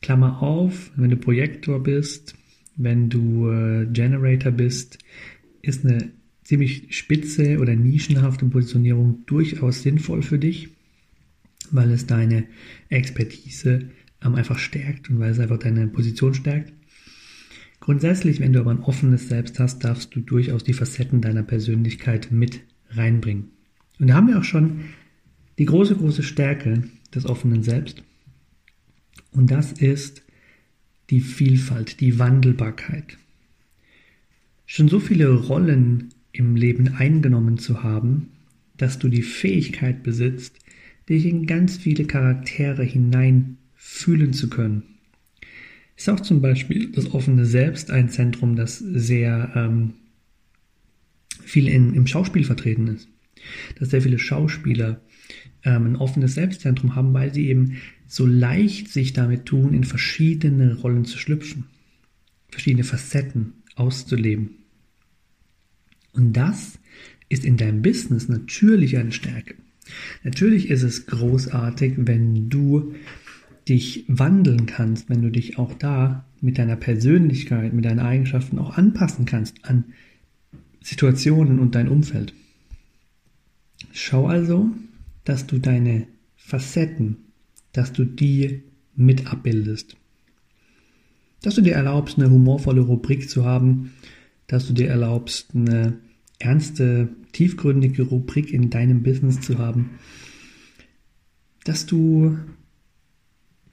Klammer 0.00 0.42
auf, 0.42 0.90
wenn 0.96 1.10
du 1.10 1.16
Projektor 1.16 1.82
bist, 1.82 2.34
wenn 2.76 3.10
du 3.10 3.50
äh, 3.50 3.86
Generator 3.86 4.52
bist, 4.52 4.98
ist 5.62 5.84
eine 5.84 6.10
ziemlich 6.44 6.96
spitze 6.96 7.58
oder 7.58 7.76
nischenhafte 7.76 8.46
Positionierung 8.46 9.24
durchaus 9.26 9.82
sinnvoll 9.82 10.22
für 10.22 10.38
dich, 10.38 10.70
weil 11.70 11.90
es 11.90 12.06
deine 12.06 12.46
Expertise 12.88 13.90
ähm, 14.24 14.34
einfach 14.34 14.58
stärkt 14.58 15.10
und 15.10 15.18
weil 15.18 15.32
es 15.32 15.40
einfach 15.40 15.58
deine 15.58 15.88
Position 15.88 16.32
stärkt. 16.32 16.72
Grundsätzlich, 17.80 18.40
wenn 18.40 18.52
du 18.52 18.60
aber 18.60 18.70
ein 18.70 18.80
offenes 18.80 19.28
Selbst 19.28 19.58
hast, 19.58 19.84
darfst 19.84 20.14
du 20.14 20.20
durchaus 20.20 20.64
die 20.64 20.72
Facetten 20.72 21.20
deiner 21.20 21.42
Persönlichkeit 21.42 22.30
mit 22.30 22.60
reinbringen. 22.90 23.50
Und 23.98 24.08
da 24.08 24.14
haben 24.14 24.28
wir 24.28 24.38
auch 24.38 24.44
schon 24.44 24.80
die 25.58 25.64
große, 25.64 25.96
große 25.96 26.22
Stärke 26.22 26.84
des 27.14 27.26
offenen 27.26 27.62
Selbst. 27.62 28.02
Und 29.32 29.50
das 29.50 29.72
ist 29.72 30.22
die 31.10 31.20
Vielfalt, 31.20 32.00
die 32.00 32.18
Wandelbarkeit. 32.18 33.18
Schon 34.66 34.88
so 34.88 35.00
viele 35.00 35.32
Rollen 35.32 36.10
im 36.32 36.54
Leben 36.54 36.88
eingenommen 36.88 37.58
zu 37.58 37.82
haben, 37.82 38.28
dass 38.76 38.98
du 38.98 39.08
die 39.08 39.22
Fähigkeit 39.22 40.02
besitzt, 40.02 40.58
dich 41.08 41.26
in 41.26 41.46
ganz 41.46 41.78
viele 41.78 42.04
Charaktere 42.04 42.84
hinein 42.84 43.56
fühlen 43.74 44.32
zu 44.32 44.50
können. 44.50 44.82
Ist 45.96 46.08
auch 46.10 46.20
zum 46.20 46.40
Beispiel 46.40 46.92
das 46.92 47.12
offene 47.12 47.44
Selbst 47.44 47.90
ein 47.90 48.08
Zentrum, 48.08 48.54
das 48.54 48.78
sehr 48.78 49.50
ähm, 49.56 49.94
viel 51.48 51.68
in, 51.68 51.94
im 51.94 52.06
Schauspiel 52.06 52.44
vertreten 52.44 52.88
ist. 52.88 53.08
Dass 53.78 53.90
sehr 53.90 54.02
viele 54.02 54.18
Schauspieler 54.18 55.00
ähm, 55.64 55.86
ein 55.86 55.96
offenes 55.96 56.34
Selbstzentrum 56.34 56.94
haben, 56.94 57.14
weil 57.14 57.32
sie 57.32 57.48
eben 57.48 57.78
so 58.06 58.26
leicht 58.26 58.88
sich 58.88 59.12
damit 59.12 59.46
tun, 59.46 59.74
in 59.74 59.84
verschiedene 59.84 60.74
Rollen 60.74 61.04
zu 61.04 61.18
schlüpfen. 61.18 61.64
verschiedene 62.50 62.84
Facetten 62.84 63.52
auszuleben. 63.76 64.50
Und 66.12 66.32
das 66.32 66.78
ist 67.28 67.44
in 67.44 67.58
deinem 67.58 67.82
Business 67.82 68.28
natürlich 68.28 68.96
eine 68.96 69.12
Stärke. 69.12 69.54
Natürlich 70.24 70.70
ist 70.70 70.82
es 70.82 71.06
großartig, 71.06 71.94
wenn 71.98 72.48
du 72.48 72.94
dich 73.68 74.04
wandeln 74.08 74.66
kannst, 74.66 75.10
wenn 75.10 75.22
du 75.22 75.30
dich 75.30 75.58
auch 75.58 75.74
da 75.74 76.24
mit 76.40 76.58
deiner 76.58 76.76
Persönlichkeit, 76.76 77.74
mit 77.74 77.84
deinen 77.84 78.00
Eigenschaften 78.00 78.58
auch 78.58 78.76
anpassen 78.76 79.26
kannst 79.26 79.64
an 79.64 79.84
Situationen 80.80 81.58
und 81.58 81.74
dein 81.74 81.88
Umfeld. 81.88 82.32
Schau 83.92 84.26
also, 84.26 84.70
dass 85.24 85.46
du 85.46 85.58
deine 85.58 86.06
Facetten, 86.36 87.16
dass 87.72 87.92
du 87.92 88.04
die 88.04 88.62
mit 88.96 89.30
abbildest. 89.30 89.96
Dass 91.42 91.54
du 91.54 91.60
dir 91.60 91.74
erlaubst, 91.74 92.18
eine 92.18 92.30
humorvolle 92.30 92.80
Rubrik 92.80 93.28
zu 93.30 93.44
haben, 93.44 93.92
dass 94.46 94.66
du 94.66 94.72
dir 94.72 94.88
erlaubst, 94.88 95.54
eine 95.54 95.98
ernste, 96.38 97.08
tiefgründige 97.32 98.02
Rubrik 98.02 98.52
in 98.52 98.70
deinem 98.70 99.02
Business 99.02 99.40
zu 99.40 99.58
haben, 99.58 99.90
dass 101.64 101.86
du 101.86 102.38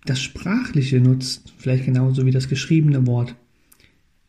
das 0.05 0.21
Sprachliche 0.21 0.99
nutzt, 0.99 1.53
vielleicht 1.57 1.85
genauso 1.85 2.25
wie 2.25 2.31
das 2.31 2.47
geschriebene 2.47 3.07
Wort 3.07 3.35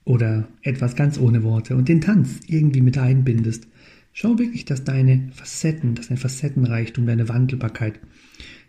oder 0.06 0.48
etwas 0.62 0.94
ganz 0.94 1.18
ohne 1.18 1.42
Worte 1.42 1.76
und 1.76 1.88
den 1.88 2.00
Tanz 2.00 2.40
irgendwie 2.46 2.80
mit 2.80 2.96
einbindest. 2.96 3.66
Schau 4.12 4.38
wirklich, 4.38 4.64
dass 4.64 4.84
deine 4.84 5.28
Facetten, 5.32 5.94
dass 5.94 6.08
dein 6.08 6.16
Facettenreichtum, 6.16 7.04
deine 7.04 7.28
Wandelbarkeit, 7.28 8.00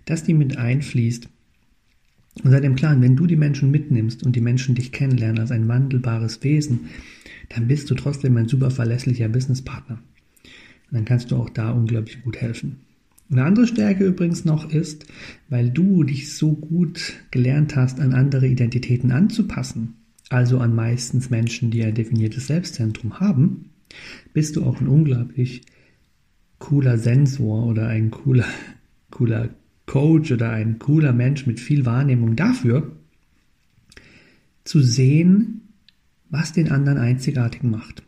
dass 0.03 0.23
die 0.23 0.33
mit 0.33 0.57
einfließt. 0.57 1.29
Und 2.43 2.51
sei 2.51 2.59
dem 2.59 2.75
klar, 2.75 2.99
wenn 2.99 3.15
du 3.15 3.27
die 3.27 3.35
Menschen 3.35 3.71
mitnimmst 3.71 4.23
und 4.23 4.35
die 4.35 4.41
Menschen 4.41 4.75
dich 4.75 4.91
kennenlernen 4.91 5.39
als 5.39 5.51
ein 5.51 5.67
wandelbares 5.67 6.43
Wesen, 6.43 6.89
dann 7.49 7.67
bist 7.67 7.89
du 7.89 7.95
trotzdem 7.95 8.35
ein 8.35 8.47
super 8.47 8.71
verlässlicher 8.71 9.29
Businesspartner. 9.29 9.99
Und 10.89 10.93
dann 10.93 11.05
kannst 11.05 11.31
du 11.31 11.35
auch 11.35 11.49
da 11.49 11.71
unglaublich 11.71 12.21
gut 12.23 12.37
helfen. 12.37 12.77
Eine 13.29 13.43
andere 13.43 13.67
Stärke 13.67 14.05
übrigens 14.05 14.43
noch 14.43 14.71
ist, 14.71 15.05
weil 15.49 15.69
du 15.69 16.03
dich 16.03 16.33
so 16.33 16.53
gut 16.53 17.13
gelernt 17.29 17.75
hast, 17.75 17.99
an 17.99 18.13
andere 18.13 18.47
Identitäten 18.47 19.11
anzupassen, 19.11 19.95
also 20.29 20.59
an 20.59 20.75
meistens 20.75 21.29
Menschen, 21.29 21.71
die 21.71 21.83
ein 21.83 21.95
definiertes 21.95 22.47
Selbstzentrum 22.47 23.19
haben, 23.19 23.71
bist 24.33 24.55
du 24.55 24.63
auch 24.63 24.81
ein 24.81 24.87
unglaublich 24.87 25.61
cooler 26.59 26.97
Sensor 26.97 27.65
oder 27.65 27.87
ein 27.87 28.11
cooler, 28.11 28.45
cooler 29.11 29.49
Coach 29.85 30.31
oder 30.31 30.51
ein 30.51 30.79
cooler 30.79 31.13
Mensch 31.13 31.47
mit 31.47 31.59
viel 31.59 31.85
Wahrnehmung 31.85 32.35
dafür, 32.35 32.91
zu 34.65 34.81
sehen, 34.81 35.61
was 36.29 36.51
den 36.51 36.71
anderen 36.71 36.97
einzigartig 36.97 37.63
macht. 37.63 38.03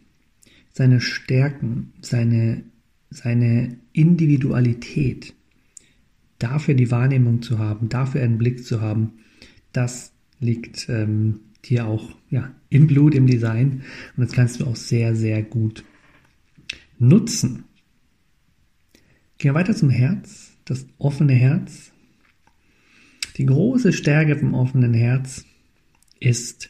Seine 0.74 1.00
Stärken, 1.00 1.94
seine 2.02 2.64
seine 3.10 3.78
Individualität, 3.94 5.34
dafür 6.38 6.74
die 6.74 6.92
Wahrnehmung 6.92 7.42
zu 7.42 7.60
haben, 7.60 7.90
dafür 7.90 8.22
einen 8.22 8.38
Blick 8.38 8.64
zu 8.64 8.82
haben, 8.82 9.14
das 9.74 10.14
liegt 10.40 10.88
ähm, 10.90 11.42
dir 11.66 11.88
auch 11.88 12.16
ja, 12.30 12.54
im 12.70 12.88
Blut, 12.88 13.16
im 13.16 13.28
Design 13.28 13.84
und 14.16 14.26
das 14.26 14.32
kannst 14.32 14.60
du 14.60 14.66
auch 14.66 14.76
sehr, 14.76 15.16
sehr 15.16 15.44
gut 15.44 15.84
nutzen. 16.98 17.66
Gehen 19.38 19.52
wir 19.52 19.56
weiter 19.56 19.76
zum 19.76 19.90
Herz, 19.90 20.52
das 20.66 20.86
offene 20.98 21.34
Herz. 21.34 21.92
Die 23.38 23.46
große 23.46 23.94
Stärke 23.94 24.38
vom 24.38 24.54
offenen 24.54 24.94
Herz 24.94 25.46
ist 26.20 26.70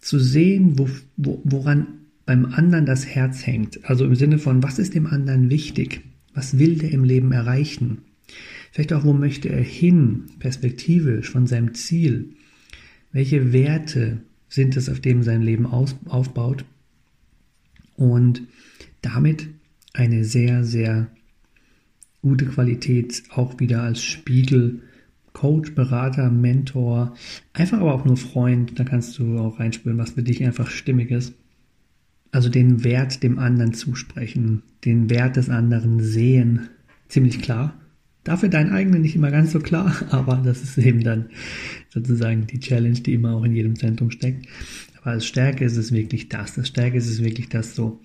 zu 0.00 0.18
sehen, 0.18 0.78
wo, 0.78 0.88
wo, 1.16 1.40
woran 1.44 1.86
beim 2.26 2.46
anderen 2.46 2.86
das 2.86 3.06
Herz 3.06 3.46
hängt. 3.46 3.84
Also 3.84 4.04
im 4.04 4.14
Sinne 4.14 4.38
von, 4.38 4.62
was 4.62 4.78
ist 4.78 4.94
dem 4.94 5.06
anderen 5.06 5.50
wichtig? 5.50 6.02
Was 6.34 6.58
will 6.58 6.76
der 6.76 6.92
im 6.92 7.04
Leben 7.04 7.32
erreichen? 7.32 7.98
Vielleicht 8.70 8.92
auch, 8.92 9.04
wo 9.04 9.12
möchte 9.12 9.48
er 9.48 9.62
hin, 9.62 10.26
perspektivisch 10.38 11.30
von 11.30 11.46
seinem 11.46 11.74
Ziel? 11.74 12.36
Welche 13.12 13.52
Werte 13.52 14.22
sind 14.48 14.76
es, 14.76 14.88
auf 14.88 15.00
dem 15.00 15.22
sein 15.22 15.42
Leben 15.42 15.66
aus, 15.66 15.96
aufbaut? 16.06 16.64
Und 17.96 18.42
damit 19.02 19.48
eine 19.92 20.24
sehr, 20.24 20.64
sehr 20.64 21.08
gute 22.22 22.46
Qualität 22.46 23.22
auch 23.30 23.60
wieder 23.60 23.82
als 23.82 24.02
Spiegel, 24.02 24.80
Coach, 25.32 25.74
Berater, 25.74 26.30
Mentor, 26.30 27.14
einfach 27.52 27.80
aber 27.80 27.94
auch 27.94 28.04
nur 28.04 28.16
Freund. 28.16 28.78
Da 28.78 28.84
kannst 28.84 29.18
du 29.18 29.38
auch 29.38 29.58
reinspüren, 29.58 29.98
was 29.98 30.12
für 30.12 30.22
dich 30.22 30.44
einfach 30.44 30.70
stimmig 30.70 31.10
ist. 31.10 31.34
Also 32.30 32.48
den 32.48 32.84
Wert 32.84 33.22
dem 33.22 33.38
anderen 33.38 33.74
zusprechen, 33.74 34.62
den 34.84 35.10
Wert 35.10 35.36
des 35.36 35.50
anderen 35.50 36.00
sehen, 36.00 36.70
ziemlich 37.08 37.42
klar. 37.42 37.74
Dafür 38.24 38.48
dein 38.48 38.70
eigener 38.70 38.98
nicht 38.98 39.16
immer 39.16 39.30
ganz 39.30 39.52
so 39.52 39.58
klar, 39.58 39.94
aber 40.10 40.36
das 40.44 40.62
ist 40.62 40.78
eben 40.78 41.02
dann 41.02 41.30
sozusagen 41.88 42.46
die 42.46 42.60
Challenge, 42.60 43.00
die 43.00 43.14
immer 43.14 43.34
auch 43.34 43.44
in 43.44 43.54
jedem 43.54 43.76
Zentrum 43.76 44.10
steckt. 44.10 44.46
Aber 45.00 45.12
als 45.12 45.26
Stärke 45.26 45.64
ist 45.64 45.76
es 45.76 45.92
wirklich 45.92 46.28
das. 46.28 46.54
Das 46.54 46.68
Stärke 46.68 46.96
ist 46.96 47.08
es 47.08 47.22
wirklich 47.22 47.48
das 47.48 47.74
so, 47.74 48.00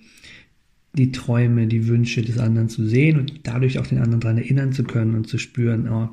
die 0.94 1.12
Träume, 1.12 1.66
die 1.66 1.86
Wünsche 1.86 2.22
des 2.22 2.38
anderen 2.38 2.68
zu 2.68 2.86
sehen 2.86 3.18
und 3.18 3.46
dadurch 3.46 3.78
auch 3.78 3.86
den 3.86 3.98
anderen 3.98 4.20
daran 4.20 4.38
erinnern 4.38 4.72
zu 4.72 4.84
können 4.84 5.14
und 5.14 5.28
zu 5.28 5.38
spüren, 5.38 5.88
oh, 5.88 6.08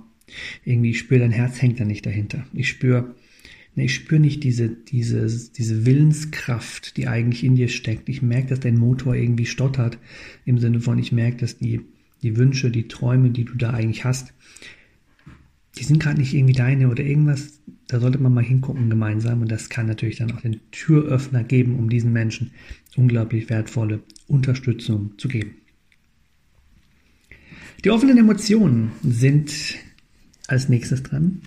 irgendwie, 0.64 0.92
ich 0.92 1.00
spüre, 1.00 1.22
dein 1.22 1.32
Herz 1.32 1.62
hängt 1.62 1.80
da 1.80 1.86
nicht 1.86 2.06
dahinter. 2.06 2.46
Ich 2.54 2.70
spüre, 2.70 3.16
ich 3.76 3.94
spüre 3.94 4.22
nicht 4.22 4.44
diese, 4.44 4.70
diese, 4.70 5.28
diese 5.52 5.86
Willenskraft, 5.86 6.98
die 6.98 7.08
eigentlich 7.08 7.44
in 7.44 7.56
dir 7.56 7.68
steckt. 7.68 8.10
Ich 8.10 8.22
merke, 8.22 8.50
dass 8.50 8.60
dein 8.60 8.78
Motor 8.78 9.16
irgendwie 9.16 9.46
stottert, 9.46 9.98
im 10.46 10.58
Sinne 10.60 10.80
von, 10.80 10.98
ich 10.98 11.12
merke, 11.12 11.38
dass 11.38 11.58
die, 11.58 11.82
die 12.26 12.38
Wünsche, 12.38 12.72
die 12.72 12.88
Träume, 12.88 13.30
die 13.30 13.46
du 13.46 13.54
da 13.54 13.70
eigentlich 13.70 14.04
hast, 14.04 14.34
die 15.78 15.84
sind 15.84 16.02
gerade 16.02 16.20
nicht 16.20 16.34
irgendwie 16.34 16.54
deine 16.54 16.90
oder 16.90 17.04
irgendwas. 17.04 17.62
Da 17.88 18.00
sollte 18.00 18.18
man 18.18 18.34
mal 18.34 18.44
hingucken 18.44 18.90
gemeinsam 18.90 19.42
und 19.42 19.52
das 19.52 19.70
kann 19.70 19.86
natürlich 19.86 20.18
dann 20.18 20.32
auch 20.32 20.42
den 20.42 20.60
Türöffner 20.72 21.44
geben, 21.44 21.78
um 21.78 21.90
diesen 21.90 22.12
Menschen 22.12 22.52
unglaublich 22.96 23.50
wertvolle 23.50 24.02
Unterstützung 24.28 25.12
zu 25.18 25.28
geben. 25.28 25.52
Die 27.84 27.92
offenen 27.92 28.18
Emotionen 28.18 28.92
sind 29.04 29.54
als 30.48 30.68
nächstes 30.68 31.04
dran. 31.04 31.42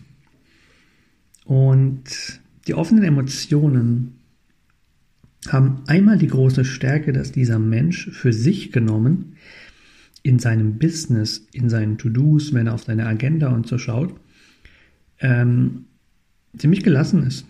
Und 1.44 2.40
die 2.68 2.74
offenen 2.74 3.02
Emotionen 3.02 4.18
haben 5.48 5.82
einmal 5.86 6.18
die 6.18 6.28
große 6.28 6.64
Stärke, 6.64 7.12
dass 7.12 7.32
dieser 7.32 7.58
Mensch 7.58 8.10
für 8.10 8.32
sich 8.32 8.70
genommen 8.70 9.36
in 10.22 10.38
seinem 10.38 10.78
Business, 10.78 11.46
in 11.52 11.68
seinen 11.68 11.98
To-Dos, 11.98 12.52
wenn 12.52 12.66
er 12.66 12.74
auf 12.74 12.84
seine 12.84 13.06
Agenda 13.06 13.48
und 13.48 13.66
so 13.66 13.78
schaut, 13.78 14.14
ähm, 15.20 15.84
ziemlich 16.56 16.82
gelassen 16.82 17.26
ist. 17.26 17.46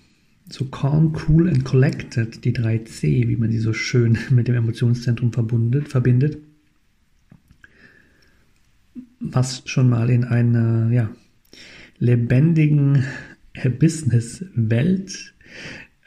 So 0.51 0.65
calm, 0.65 1.15
cool 1.29 1.49
and 1.49 1.65
collected, 1.65 2.45
die 2.45 2.53
3C, 2.53 3.29
wie 3.29 3.37
man 3.37 3.51
sie 3.51 3.59
so 3.59 3.73
schön 3.73 4.19
mit 4.31 4.49
dem 4.49 4.55
Emotionszentrum 4.55 5.33
verbundet, 5.33 5.89
verbindet. 5.89 6.39
Was 9.21 9.63
schon 9.67 9.89
mal 9.89 10.11
in 10.11 10.25
einer 10.25 10.91
ja, 10.93 11.11
lebendigen 11.99 13.05
Business-Welt 13.79 15.35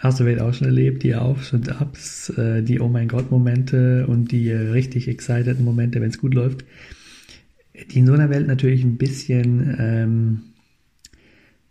hast 0.01 0.19
du 0.19 0.23
vielleicht 0.23 0.41
auch 0.41 0.53
schon 0.53 0.67
erlebt, 0.67 1.03
die 1.03 1.15
Aufs 1.15 1.53
und 1.53 1.79
Ups, 1.79 2.29
äh, 2.29 2.63
die 2.63 2.81
Oh 2.81 2.89
mein 2.89 3.07
Gott-Momente 3.07 4.07
und 4.07 4.31
die 4.31 4.49
äh, 4.49 4.57
richtig 4.71 5.07
excited 5.07 5.59
Momente, 5.59 6.01
wenn 6.01 6.09
es 6.09 6.17
gut 6.17 6.33
läuft, 6.33 6.65
die 7.91 7.99
in 7.99 8.07
so 8.07 8.13
einer 8.13 8.29
Welt 8.31 8.47
natürlich 8.47 8.83
ein 8.83 8.97
bisschen 8.97 9.75
ähm, 9.79 10.41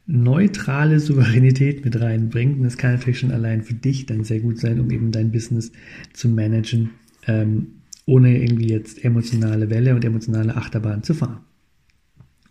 neutrale 0.06 1.00
Souveränität 1.00 1.84
mit 1.84 2.00
reinbringt. 2.00 2.58
Und 2.58 2.64
das 2.64 2.76
kann 2.76 2.94
natürlich 2.94 3.18
schon 3.18 3.32
allein 3.32 3.62
für 3.62 3.74
dich 3.74 4.06
dann 4.06 4.22
sehr 4.22 4.40
gut 4.40 4.58
sein, 4.58 4.78
um 4.78 4.90
eben 4.90 5.10
dein 5.10 5.32
Business 5.32 5.72
zu 6.12 6.28
managen, 6.28 6.90
ähm, 7.26 7.66
ohne 8.06 8.40
irgendwie 8.40 8.68
jetzt 8.68 9.04
emotionale 9.04 9.70
Welle 9.70 9.94
und 9.94 10.04
emotionale 10.04 10.56
Achterbahn 10.56 11.02
zu 11.02 11.14
fahren. 11.14 11.40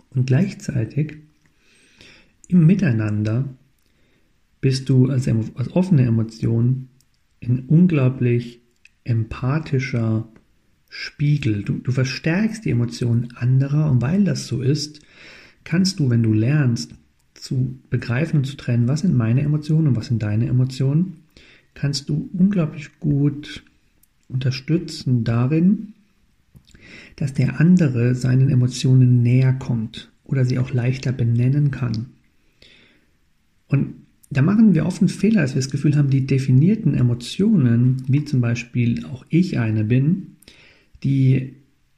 Und 0.10 0.28
gleichzeitig 0.28 1.18
im 2.50 2.66
Miteinander 2.66 3.46
bist 4.62 4.90
du 4.90 5.10
als, 5.10 5.28
als 5.28 5.72
offene 5.72 6.06
Emotion 6.06 6.90
ein 7.42 7.66
unglaublich 7.68 8.62
empathischer 9.04 10.28
Spiegel. 10.90 11.64
Du, 11.64 11.74
du 11.74 11.92
verstärkst 11.92 12.66
die 12.66 12.72
Emotionen 12.72 13.30
anderer 13.36 13.90
und 13.90 14.02
weil 14.02 14.24
das 14.24 14.48
so 14.48 14.62
ist, 14.62 15.02
kannst 15.64 16.00
du, 16.00 16.10
wenn 16.10 16.24
du 16.24 16.34
lernst, 16.34 16.94
zu 17.34 17.80
begreifen 17.90 18.40
und 18.40 18.46
zu 18.46 18.58
trennen, 18.58 18.88
was 18.90 19.02
sind 19.02 19.16
meine 19.16 19.42
Emotionen 19.42 19.88
und 19.88 19.96
was 19.96 20.08
sind 20.08 20.22
deine 20.22 20.48
Emotionen, 20.48 21.24
kannst 21.74 22.10
du 22.10 22.30
unglaublich 22.34 23.00
gut 23.00 23.64
unterstützen 24.28 25.24
darin, 25.24 25.94
dass 27.16 27.34
der 27.34 27.60
andere 27.60 28.16
seinen 28.16 28.50
Emotionen 28.50 29.24
näher 29.24 29.54
kommt 29.54 30.12
oder 30.26 30.44
sie 30.44 30.60
auch 30.60 30.74
leichter 30.74 31.12
benennen 31.12 31.72
kann. 31.72 32.08
Und 33.68 33.96
da 34.30 34.42
machen 34.42 34.76
wir 34.76 34.86
oft 34.86 35.02
einen 35.02 35.10
Fehler, 35.10 35.42
dass 35.42 35.56
wir 35.56 35.62
das 35.62 35.72
Gefühl 35.72 35.96
haben, 35.96 36.10
die 36.10 36.28
definierten 36.28 36.94
Emotionen, 36.94 37.98
wie 38.08 38.26
zum 38.26 38.42
Beispiel 38.42 39.06
auch 39.06 39.26
ich 39.30 39.58
eine 39.58 39.84
bin, 39.84 40.36
die, 41.04 41.56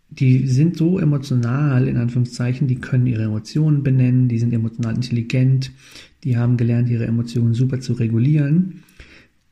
die 0.10 0.48
sind 0.48 0.78
so 0.78 0.98
emotional, 0.98 1.88
in 1.88 1.98
Anführungszeichen, 1.98 2.68
die 2.68 2.76
können 2.76 3.06
ihre 3.06 3.24
Emotionen 3.24 3.84
benennen, 3.84 4.30
die 4.30 4.40
sind 4.40 4.54
emotional 4.54 4.96
intelligent, 4.96 5.72
die 6.24 6.38
haben 6.38 6.56
gelernt, 6.56 6.90
ihre 6.90 7.06
Emotionen 7.06 7.54
super 7.54 7.82
zu 7.82 7.94
regulieren. 7.94 8.84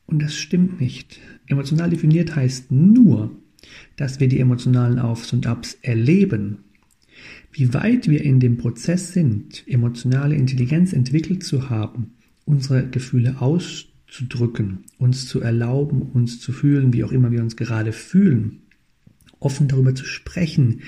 Und 0.05 0.21
das 0.21 0.35
stimmt 0.35 0.79
nicht. 0.79 1.19
Emotional 1.47 1.89
definiert 1.89 2.35
heißt 2.35 2.71
nur, 2.71 3.31
dass 3.97 4.19
wir 4.21 4.29
die 4.29 4.39
emotionalen 4.39 4.99
Aufs 4.99 5.33
und 5.33 5.47
Abs 5.47 5.77
erleben. 5.81 6.59
Wie 7.51 7.73
weit 7.73 8.07
wir 8.07 8.23
in 8.23 8.39
dem 8.39 8.57
Prozess 8.57 9.11
sind, 9.11 9.63
emotionale 9.67 10.35
Intelligenz 10.35 10.93
entwickelt 10.93 11.43
zu 11.43 11.69
haben, 11.69 12.13
unsere 12.49 12.87
Gefühle 12.87 13.39
auszudrücken, 13.41 14.79
uns 14.97 15.27
zu 15.27 15.39
erlauben, 15.39 16.01
uns 16.01 16.41
zu 16.41 16.51
fühlen, 16.51 16.93
wie 16.93 17.03
auch 17.03 17.11
immer 17.11 17.31
wir 17.31 17.41
uns 17.41 17.55
gerade 17.55 17.91
fühlen, 17.91 18.63
offen 19.39 19.67
darüber 19.67 19.93
zu 19.93 20.03
sprechen, 20.03 20.81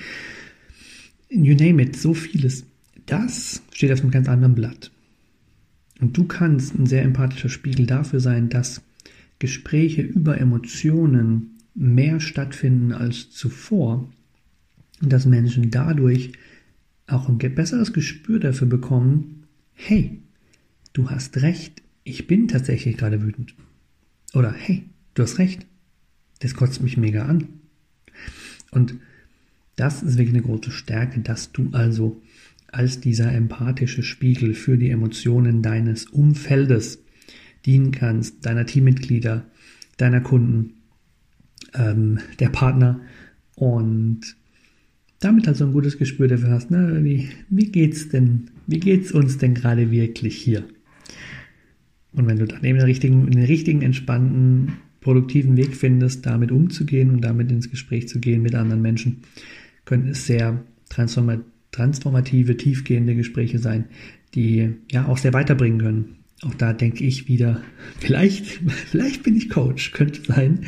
you 1.30 1.54
name 1.54 1.80
it, 1.80 1.96
so 1.96 2.14
vieles, 2.14 2.66
das 3.06 3.62
steht 3.72 3.92
auf 3.92 4.00
einem 4.00 4.10
ganz 4.10 4.28
anderen 4.28 4.56
Blatt. 4.56 4.90
Und 6.00 6.16
du 6.16 6.24
kannst 6.24 6.74
ein 6.74 6.86
sehr 6.86 7.02
empathischer 7.02 7.48
Spiegel 7.48 7.86
dafür 7.86 8.18
sein, 8.18 8.48
dass 8.48 8.82
Gespräche 9.38 10.02
über 10.02 10.38
Emotionen 10.38 11.58
mehr 11.74 12.18
stattfinden 12.18 12.92
als 12.92 13.30
zuvor 13.30 14.10
und 15.00 15.12
dass 15.12 15.26
Menschen 15.26 15.70
dadurch 15.70 16.32
auch 17.06 17.28
ein 17.28 17.38
besseres 17.38 17.92
Gespür 17.92 18.40
dafür 18.40 18.66
bekommen, 18.66 19.44
hey, 19.74 20.22
du 20.92 21.10
hast 21.10 21.42
recht, 21.42 21.82
ich 22.04 22.26
bin 22.26 22.48
tatsächlich 22.48 22.96
gerade 22.96 23.22
wütend. 23.22 23.54
Oder 24.34 24.52
hey, 24.52 24.84
du 25.14 25.22
hast 25.22 25.38
recht, 25.38 25.66
das 26.40 26.54
kotzt 26.54 26.82
mich 26.82 26.96
mega 26.96 27.24
an. 27.26 27.48
Und 28.70 28.94
das 29.76 30.02
ist 30.02 30.18
wirklich 30.18 30.34
eine 30.34 30.42
große 30.42 30.70
Stärke, 30.70 31.20
dass 31.20 31.52
du 31.52 31.70
also 31.72 32.20
als 32.68 33.00
dieser 33.00 33.32
empathische 33.32 34.02
Spiegel 34.02 34.54
für 34.54 34.78
die 34.78 34.90
Emotionen 34.90 35.62
deines 35.62 36.06
Umfeldes 36.06 37.02
dienen 37.66 37.92
kannst, 37.92 38.44
deiner 38.46 38.66
Teammitglieder, 38.66 39.46
deiner 39.98 40.20
Kunden, 40.20 40.74
ähm, 41.74 42.18
der 42.40 42.48
Partner 42.48 43.00
und 43.54 44.36
damit 45.20 45.46
also 45.46 45.66
ein 45.66 45.72
gutes 45.72 45.98
Gespür 45.98 46.28
dafür 46.28 46.50
hast, 46.50 46.70
na, 46.70 47.04
wie, 47.04 47.28
wie 47.48 47.70
geht's 47.70 48.08
denn, 48.08 48.50
wie 48.66 48.80
geht's 48.80 49.12
uns 49.12 49.38
denn 49.38 49.54
gerade 49.54 49.90
wirklich 49.90 50.36
hier? 50.36 50.64
Und 52.12 52.26
wenn 52.26 52.38
du 52.38 52.46
dann 52.46 52.64
eben 52.64 52.78
den 52.78 52.86
richtigen, 52.86 53.30
den 53.30 53.44
richtigen, 53.44 53.82
entspannten, 53.82 54.74
produktiven 55.00 55.56
Weg 55.56 55.74
findest, 55.76 56.26
damit 56.26 56.52
umzugehen 56.52 57.10
und 57.10 57.22
damit 57.22 57.50
ins 57.50 57.70
Gespräch 57.70 58.08
zu 58.08 58.20
gehen 58.20 58.42
mit 58.42 58.54
anderen 58.54 58.82
Menschen, 58.82 59.22
können 59.84 60.08
es 60.08 60.26
sehr 60.26 60.62
transformative, 60.90 62.56
tiefgehende 62.56 63.14
Gespräche 63.14 63.58
sein, 63.58 63.86
die 64.34 64.74
ja 64.90 65.06
auch 65.06 65.18
sehr 65.18 65.32
weiterbringen 65.32 65.80
können. 65.80 66.16
Auch 66.42 66.54
da 66.54 66.72
denke 66.72 67.04
ich 67.04 67.28
wieder, 67.28 67.62
vielleicht, 67.98 68.46
vielleicht 68.46 69.22
bin 69.22 69.36
ich 69.36 69.48
Coach, 69.48 69.92
könnte 69.92 70.22
sein, 70.22 70.60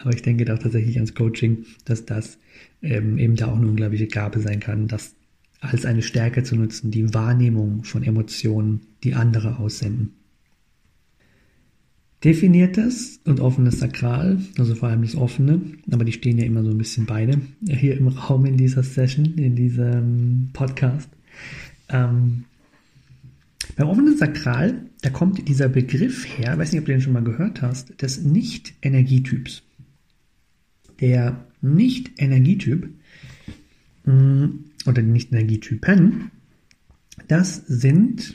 aber 0.00 0.14
ich 0.14 0.22
denke 0.22 0.52
auch 0.52 0.58
tatsächlich 0.58 0.96
ans 0.96 1.14
Coaching, 1.14 1.64
dass 1.84 2.06
das 2.06 2.38
ähm, 2.82 3.18
eben 3.18 3.36
da 3.36 3.46
auch 3.46 3.56
eine 3.56 3.66
unglaubliche 3.66 4.06
Gabe 4.06 4.40
sein 4.40 4.60
kann, 4.60 4.88
das 4.88 5.14
als 5.60 5.86
eine 5.86 6.02
Stärke 6.02 6.42
zu 6.42 6.56
nutzen, 6.56 6.90
die 6.90 7.14
Wahrnehmung 7.14 7.84
von 7.84 8.02
Emotionen, 8.02 8.82
die 9.02 9.14
andere 9.14 9.58
aussenden. 9.58 10.12
Definiertes 12.24 13.20
und 13.26 13.40
offenes 13.40 13.80
Sakral, 13.80 14.40
also 14.56 14.74
vor 14.74 14.88
allem 14.88 15.02
das 15.02 15.14
offene, 15.14 15.60
aber 15.90 16.06
die 16.06 16.12
stehen 16.12 16.38
ja 16.38 16.46
immer 16.46 16.64
so 16.64 16.70
ein 16.70 16.78
bisschen 16.78 17.04
beide 17.04 17.38
hier 17.68 17.98
im 17.98 18.08
Raum 18.08 18.46
in 18.46 18.56
dieser 18.56 18.82
Session, 18.82 19.34
in 19.36 19.54
diesem 19.54 20.48
Podcast. 20.54 21.10
Ähm, 21.90 22.44
beim 23.76 23.88
offenen 23.88 24.16
Sakral, 24.16 24.86
da 25.02 25.10
kommt 25.10 25.48
dieser 25.48 25.68
Begriff 25.68 26.26
her, 26.38 26.56
weiß 26.56 26.72
nicht, 26.72 26.80
ob 26.80 26.86
du 26.86 26.92
den 26.92 27.02
schon 27.02 27.12
mal 27.12 27.22
gehört 27.22 27.60
hast, 27.60 28.00
des 28.00 28.22
Nicht-Energietyps. 28.22 29.62
Der 31.00 31.44
Nicht-Energietyp 31.60 32.88
mm, 34.06 34.44
oder 34.86 35.02
die 35.02 35.10
Nicht-Energietypen, 35.10 36.30
das 37.28 37.56
sind 37.66 38.34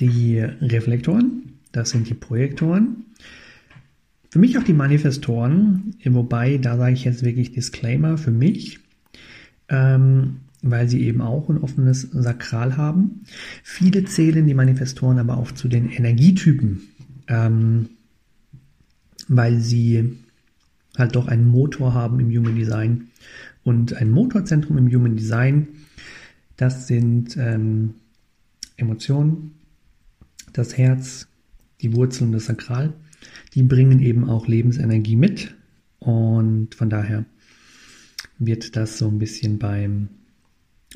die 0.00 0.38
Reflektoren, 0.38 1.52
das 1.72 1.90
sind 1.90 2.08
die 2.08 2.14
Projektoren, 2.14 3.04
für 4.30 4.38
mich 4.38 4.58
auch 4.58 4.62
die 4.62 4.74
Manifestoren, 4.74 5.94
wobei, 6.04 6.58
da 6.58 6.76
sage 6.76 6.92
ich 6.92 7.04
jetzt 7.04 7.22
wirklich 7.22 7.52
Disclaimer 7.52 8.18
für 8.18 8.30
mich, 8.30 8.80
ähm, 9.68 10.40
weil 10.62 10.88
sie 10.88 11.02
eben 11.02 11.22
auch 11.22 11.48
ein 11.48 11.58
offenes 11.58 12.02
Sakral 12.12 12.76
haben. 12.76 13.22
Viele 13.62 14.04
zählen 14.04 14.46
die 14.46 14.54
Manifestoren 14.54 15.18
aber 15.18 15.38
auch 15.38 15.52
zu 15.52 15.68
den 15.68 15.88
Energietypen, 15.88 16.82
ähm, 17.28 17.88
weil 19.28 19.60
sie 19.60 20.18
halt 20.96 21.14
doch 21.16 21.28
einen 21.28 21.48
Motor 21.48 21.94
haben 21.94 22.20
im 22.20 22.30
Human 22.30 22.56
Design. 22.56 23.08
Und 23.62 23.94
ein 23.94 24.10
Motorzentrum 24.10 24.78
im 24.78 24.92
Human 24.92 25.16
Design, 25.16 25.68
das 26.56 26.86
sind 26.86 27.36
ähm, 27.38 27.94
Emotionen, 28.76 29.52
das 30.52 30.76
Herz, 30.76 31.28
die 31.80 31.94
Wurzeln 31.94 32.32
des 32.32 32.46
Sakral 32.46 32.94
die 33.58 33.64
bringen 33.64 33.98
eben 33.98 34.28
auch 34.28 34.46
Lebensenergie 34.46 35.16
mit. 35.16 35.56
Und 35.98 36.76
von 36.76 36.88
daher 36.88 37.24
wird 38.38 38.76
das 38.76 38.98
so 38.98 39.08
ein 39.08 39.18
bisschen 39.18 39.58
beim 39.58 40.10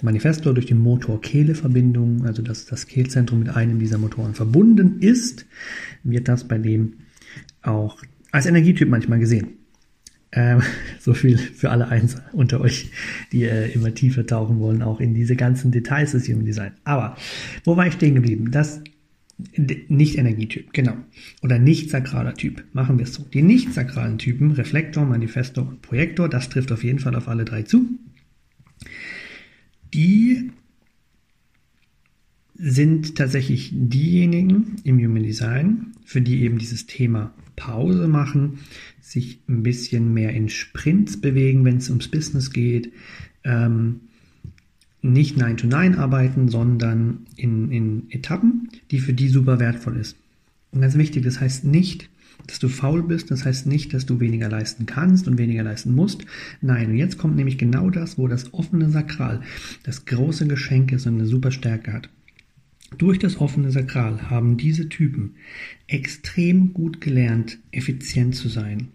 Manifesto 0.01 0.53
durch 0.53 0.66
die 0.66 0.75
Motor-Kehle-Verbindung, 0.75 2.25
also 2.25 2.40
dass 2.40 2.66
das 2.66 2.87
Kehlzentrum 2.87 3.40
mit 3.40 3.48
einem 3.48 3.81
dieser 3.81 3.98
Motoren 3.98 4.35
verbunden 4.35 5.01
ist, 5.01 5.44
wird 6.05 6.29
das 6.29 6.46
bei 6.46 6.57
dem 6.57 6.94
auch 7.62 8.01
als 8.31 8.46
Energietyp 8.46 8.88
manchmal 8.88 9.18
gesehen. 9.18 9.55
Ähm, 10.31 10.62
so 11.01 11.14
viel 11.14 11.38
für 11.38 11.70
alle 11.70 11.88
Eins 11.88 12.22
unter 12.33 12.61
euch, 12.61 12.92
die 13.33 13.42
äh, 13.42 13.72
immer 13.72 13.92
tiefer 13.92 14.25
tauchen 14.25 14.61
wollen, 14.61 14.83
auch 14.83 15.01
in 15.01 15.14
diese 15.14 15.35
ganzen 15.35 15.72
Details 15.72 16.12
des 16.12 16.29
Human 16.29 16.44
Design. 16.44 16.75
Aber 16.85 17.16
wo 17.64 17.77
war 17.77 17.88
ich 17.88 17.94
stehen 17.94 18.14
geblieben? 18.14 18.53
Das 18.53 18.81
nicht 19.88 20.18
Energietyp, 20.18 20.72
genau. 20.72 20.96
Oder 21.42 21.59
nicht 21.59 21.90
sakraler 21.90 22.35
Typ. 22.35 22.64
Machen 22.72 22.98
wir 22.98 23.05
es 23.05 23.14
so. 23.14 23.24
Die 23.24 23.42
nicht 23.42 23.72
sakralen 23.72 24.18
Typen, 24.18 24.52
Reflektor, 24.52 25.05
Manifestor 25.05 25.68
und 25.68 25.83
Projektor, 25.83 26.28
das 26.28 26.48
trifft 26.48 26.72
auf 26.72 26.85
jeden 26.85 26.98
Fall 26.98 27.14
auf 27.14 27.28
alle 27.28 27.44
drei 27.44 27.62
zu. 27.62 27.87
Die 29.94 30.50
sind 32.55 33.16
tatsächlich 33.16 33.70
diejenigen 33.72 34.76
im 34.85 34.98
Human 34.98 35.22
Design, 35.22 35.92
für 36.05 36.20
die 36.20 36.42
eben 36.42 36.59
dieses 36.59 36.87
Thema 36.87 37.35
Pause 37.57 38.09
machen, 38.09 38.61
sich 39.00 39.40
ein 39.48 39.62
bisschen 39.62 40.14
mehr 40.14 40.33
in 40.33 40.48
Sprints 40.48 41.20
bewegen, 41.20 41.64
wenn 41.64 41.78
es 41.78 41.88
ums 41.88 42.09
Business 42.09 42.52
geht, 42.52 42.92
ähm, 43.44 44.02
nicht 45.02 45.36
9 45.36 45.56
to 45.56 45.66
9 45.66 45.96
arbeiten, 45.96 46.48
sondern 46.48 47.26
in, 47.36 47.70
in 47.70 48.10
Etappen, 48.10 48.68
die 48.90 49.00
für 49.00 49.12
die 49.12 49.28
super 49.28 49.58
wertvoll 49.58 49.96
ist. 49.96 50.16
Und 50.70 50.80
ganz 50.80 50.96
wichtig, 50.96 51.24
das 51.24 51.40
heißt 51.40 51.64
nicht, 51.64 52.08
dass 52.46 52.58
du 52.58 52.68
faul 52.68 53.02
bist, 53.02 53.30
das 53.30 53.44
heißt 53.44 53.66
nicht, 53.66 53.94
dass 53.94 54.06
du 54.06 54.20
weniger 54.20 54.48
leisten 54.48 54.86
kannst 54.86 55.28
und 55.28 55.38
weniger 55.38 55.62
leisten 55.62 55.94
musst. 55.94 56.24
Nein, 56.60 56.90
und 56.90 56.96
jetzt 56.96 57.18
kommt 57.18 57.36
nämlich 57.36 57.58
genau 57.58 57.90
das, 57.90 58.18
wo 58.18 58.26
das 58.28 58.52
offene 58.54 58.90
Sakral 58.90 59.42
das 59.82 60.06
große 60.06 60.46
Geschenk 60.46 60.92
ist 60.92 61.06
und 61.06 61.14
eine 61.14 61.26
super 61.26 61.50
Stärke 61.50 61.92
hat. 61.92 62.08
Durch 62.98 63.18
das 63.18 63.40
offene 63.40 63.70
Sakral 63.70 64.30
haben 64.30 64.56
diese 64.56 64.88
Typen 64.88 65.34
extrem 65.86 66.74
gut 66.74 67.00
gelernt, 67.00 67.58
effizient 67.70 68.34
zu 68.34 68.48
sein, 68.48 68.88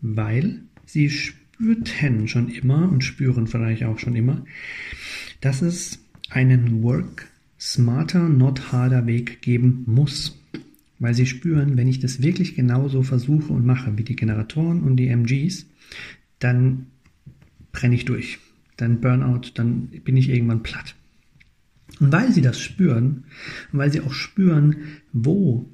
weil 0.00 0.60
sie 0.86 1.10
spürten 1.10 2.28
schon 2.28 2.48
immer 2.48 2.90
und 2.90 3.04
spüren 3.04 3.46
vielleicht 3.46 3.84
auch 3.84 3.98
schon 3.98 4.16
immer, 4.16 4.44
dass 5.40 5.62
es 5.62 5.98
einen 6.30 6.82
Work 6.82 7.28
smarter, 7.58 8.28
not 8.28 8.72
harder 8.72 9.06
Weg 9.06 9.42
geben 9.42 9.84
muss. 9.86 10.38
Weil 10.98 11.14
sie 11.14 11.26
spüren, 11.26 11.76
wenn 11.76 11.88
ich 11.88 12.00
das 12.00 12.22
wirklich 12.22 12.56
genauso 12.56 13.02
versuche 13.02 13.52
und 13.52 13.64
mache 13.64 13.96
wie 13.96 14.04
die 14.04 14.16
Generatoren 14.16 14.82
und 14.82 14.96
die 14.96 15.08
MGs, 15.08 15.66
dann 16.40 16.86
brenne 17.72 17.94
ich 17.94 18.04
durch. 18.04 18.38
Dann 18.76 19.00
Burnout, 19.00 19.52
dann 19.54 19.86
bin 20.04 20.16
ich 20.16 20.28
irgendwann 20.28 20.62
platt. 20.62 20.94
Und 22.00 22.12
weil 22.12 22.32
sie 22.32 22.42
das 22.42 22.60
spüren, 22.60 23.24
weil 23.72 23.92
sie 23.92 24.00
auch 24.00 24.12
spüren, 24.12 24.76
wo 25.12 25.68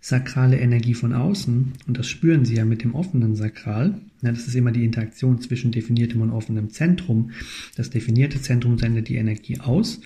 sakrale 0.00 0.58
Energie 0.58 0.94
von 0.94 1.12
außen, 1.12 1.72
und 1.86 1.98
das 1.98 2.08
spüren 2.08 2.44
Sie 2.44 2.56
ja 2.56 2.64
mit 2.64 2.82
dem 2.82 2.94
offenen 2.94 3.36
Sakral, 3.36 4.00
ja, 4.22 4.32
das 4.32 4.46
ist 4.46 4.54
immer 4.54 4.72
die 4.72 4.84
Interaktion 4.84 5.40
zwischen 5.40 5.72
definiertem 5.72 6.20
und 6.20 6.30
offenem 6.30 6.70
Zentrum. 6.70 7.30
Das 7.76 7.90
definierte 7.90 8.40
Zentrum 8.40 8.78
sendet 8.78 9.08
die 9.08 9.16
Energie 9.16 9.60
aus, 9.60 10.00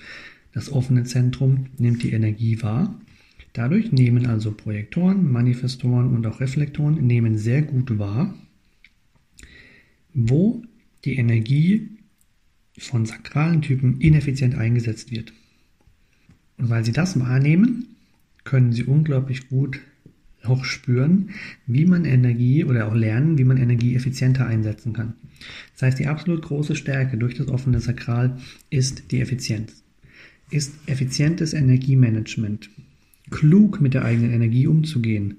das 0.52 0.70
offene 0.70 1.04
Zentrum 1.04 1.66
nimmt 1.78 2.02
die 2.02 2.12
Energie 2.12 2.62
wahr, 2.62 2.98
Dadurch 3.54 3.92
nehmen 3.92 4.26
also 4.26 4.50
Projektoren, 4.50 5.30
Manifestoren 5.30 6.12
und 6.12 6.26
auch 6.26 6.40
Reflektoren 6.40 7.06
nehmen 7.06 7.38
sehr 7.38 7.62
gut 7.62 8.00
wahr, 8.00 8.34
wo 10.12 10.64
die 11.04 11.14
Energie 11.16 11.88
von 12.76 13.06
sakralen 13.06 13.62
Typen 13.62 14.00
ineffizient 14.00 14.56
eingesetzt 14.56 15.12
wird. 15.12 15.32
Und 16.58 16.68
weil 16.68 16.84
sie 16.84 16.90
das 16.90 17.18
wahrnehmen, 17.20 17.93
können 18.44 18.72
sie 18.72 18.84
unglaublich 18.84 19.48
gut 19.48 19.80
auch 20.44 20.64
spüren, 20.64 21.30
wie 21.66 21.86
man 21.86 22.04
Energie 22.04 22.64
oder 22.64 22.88
auch 22.88 22.94
lernen, 22.94 23.38
wie 23.38 23.44
man 23.44 23.56
Energie 23.56 23.94
effizienter 23.94 24.46
einsetzen 24.46 24.92
kann. 24.92 25.14
Das 25.72 25.82
heißt, 25.82 25.98
die 25.98 26.06
absolut 26.06 26.42
große 26.42 26.76
Stärke 26.76 27.16
durch 27.16 27.34
das 27.34 27.48
offene 27.48 27.80
Sakral 27.80 28.38
ist 28.70 29.10
die 29.10 29.20
Effizienz. 29.20 29.82
Ist 30.50 30.74
effizientes 30.86 31.54
Energiemanagement. 31.54 32.70
Klug 33.30 33.80
mit 33.80 33.94
der 33.94 34.04
eigenen 34.04 34.32
Energie 34.32 34.66
umzugehen. 34.66 35.38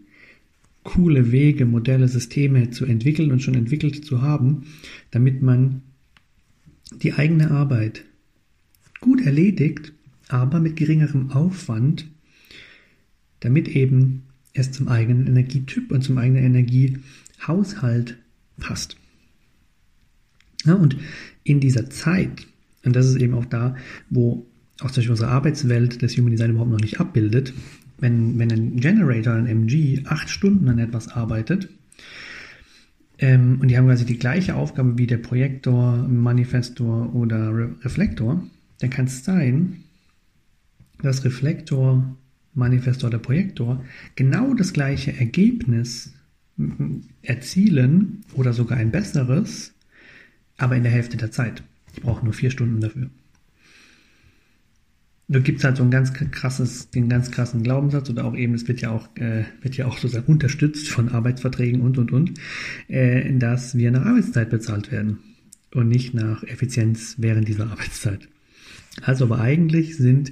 Coole 0.84 1.32
Wege, 1.32 1.66
Modelle, 1.66 2.08
Systeme 2.08 2.72
zu 2.72 2.86
entwickeln 2.86 3.32
und 3.32 3.42
schon 3.42 3.56
entwickelt 3.56 4.06
zu 4.06 4.22
haben, 4.22 4.64
damit 5.12 5.42
man 5.42 5.82
die 7.02 7.14
eigene 7.14 7.52
Arbeit 7.52 8.06
gut 9.00 9.26
erledigt, 9.26 9.94
aber 10.28 10.60
mit 10.60 10.76
geringerem 10.76 11.32
Aufwand, 11.32 12.08
damit 13.46 13.68
eben 13.68 14.24
es 14.54 14.72
zum 14.72 14.88
eigenen 14.88 15.28
Energietyp 15.28 15.92
und 15.92 16.02
zum 16.02 16.18
eigenen 16.18 16.44
Energiehaushalt 16.44 18.18
passt. 18.58 18.98
Ja, 20.66 20.74
und 20.74 20.98
in 21.44 21.60
dieser 21.60 21.90
Zeit, 21.90 22.48
und 22.84 22.96
das 22.96 23.06
ist 23.06 23.18
eben 23.18 23.36
auch 23.36 23.46
da, 23.46 23.76
wo 24.10 24.48
auch 24.80 24.90
zum 24.90 24.96
Beispiel 24.96 25.12
unsere 25.12 25.30
Arbeitswelt 25.30 26.02
das 26.02 26.18
Human 26.18 26.32
Design 26.32 26.52
überhaupt 26.52 26.72
noch 26.72 26.80
nicht 26.80 27.00
abbildet, 27.00 27.54
wenn, 28.00 28.40
wenn 28.40 28.52
ein 28.52 28.78
Generator, 28.78 29.34
ein 29.34 29.48
MG, 29.48 30.02
acht 30.06 30.30
Stunden 30.30 30.68
an 30.68 30.80
etwas 30.80 31.08
arbeitet, 31.08 31.70
ähm, 33.20 33.60
und 33.62 33.70
die 33.70 33.78
haben 33.78 33.86
quasi 33.86 34.06
die 34.06 34.20
gleiche 34.20 34.56
Aufgabe 34.56 34.98
wie 34.98 35.08
der 35.08 35.18
Projektor, 35.18 35.98
Manifestor 36.08 37.14
oder 37.16 37.56
Re 37.56 37.76
Reflektor, 37.84 38.44
dann 38.80 38.90
kann 38.90 39.06
es 39.06 39.24
sein, 39.24 39.84
dass 41.02 41.24
Reflektor, 41.24 42.18
Manifestor 42.56 43.10
oder 43.10 43.20
Projektor 43.20 43.84
genau 44.16 44.54
das 44.54 44.74
gleiche 44.74 45.16
Ergebnis 45.16 46.14
erzielen 47.22 48.24
oder 48.34 48.54
sogar 48.54 48.78
ein 48.78 48.92
besseres, 48.92 49.74
aber 50.58 50.76
in 50.76 50.84
der 50.84 50.92
Hälfte 50.92 51.18
der 51.18 51.32
Zeit. 51.32 51.64
Ich 51.94 52.02
brauche 52.02 52.24
nur 52.24 52.34
vier 52.34 52.52
Stunden 52.52 52.82
dafür. 52.82 53.10
Da 55.28 55.40
gibt 55.40 55.58
es 55.58 55.64
halt 55.64 55.78
so 55.78 55.84
ein 55.84 55.90
ganz 55.90 56.14
krasses, 56.14 56.92
den 56.92 57.10
ganz 57.10 57.32
krassen 57.32 57.64
Glaubenssatz 57.64 58.10
oder 58.12 58.26
auch 58.26 58.36
eben, 58.36 58.54
es 58.54 58.68
wird 58.68 58.82
ja 58.82 58.92
auch, 58.92 59.10
äh, 59.16 59.46
wird 59.62 59.76
ja 59.76 59.88
auch 59.88 59.98
sozusagen 59.98 60.32
unterstützt 60.32 60.88
von 60.88 61.10
Arbeitsverträgen 61.10 61.82
und 61.82 61.98
und 61.98 62.12
und, 62.12 62.34
äh, 62.88 63.34
dass 63.38 63.76
wir 63.76 63.90
nach 63.90 64.06
Arbeitszeit 64.06 64.52
bezahlt 64.52 64.92
werden 64.92 65.18
und 65.74 65.88
nicht 65.88 66.14
nach 66.14 66.44
Effizienz 66.44 67.16
während 67.18 67.48
dieser 67.48 67.72
Arbeitszeit. 67.72 68.30
Also 69.02 69.26
aber 69.26 69.40
eigentlich 69.40 69.98
sind 69.98 70.32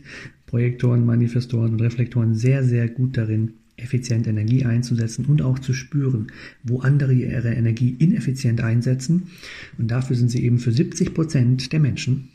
Projektoren, 0.54 1.04
Manifestoren 1.04 1.74
und 1.74 1.82
Reflektoren 1.82 2.36
sehr, 2.36 2.64
sehr 2.64 2.88
gut 2.88 3.18
darin, 3.18 3.54
effizient 3.76 4.28
Energie 4.28 4.64
einzusetzen 4.66 5.26
und 5.26 5.42
auch 5.42 5.58
zu 5.58 5.74
spüren, 5.74 6.28
wo 6.62 6.82
andere 6.82 7.12
ihre 7.12 7.56
Energie 7.56 7.96
ineffizient 7.98 8.62
einsetzen. 8.62 9.32
Und 9.80 9.88
dafür 9.90 10.16
sind 10.16 10.30
sie 10.30 10.44
eben 10.46 10.60
für 10.60 10.72
70 10.72 11.16
Prozent 11.16 11.74
der 11.74 11.80
Menschen 11.80 12.30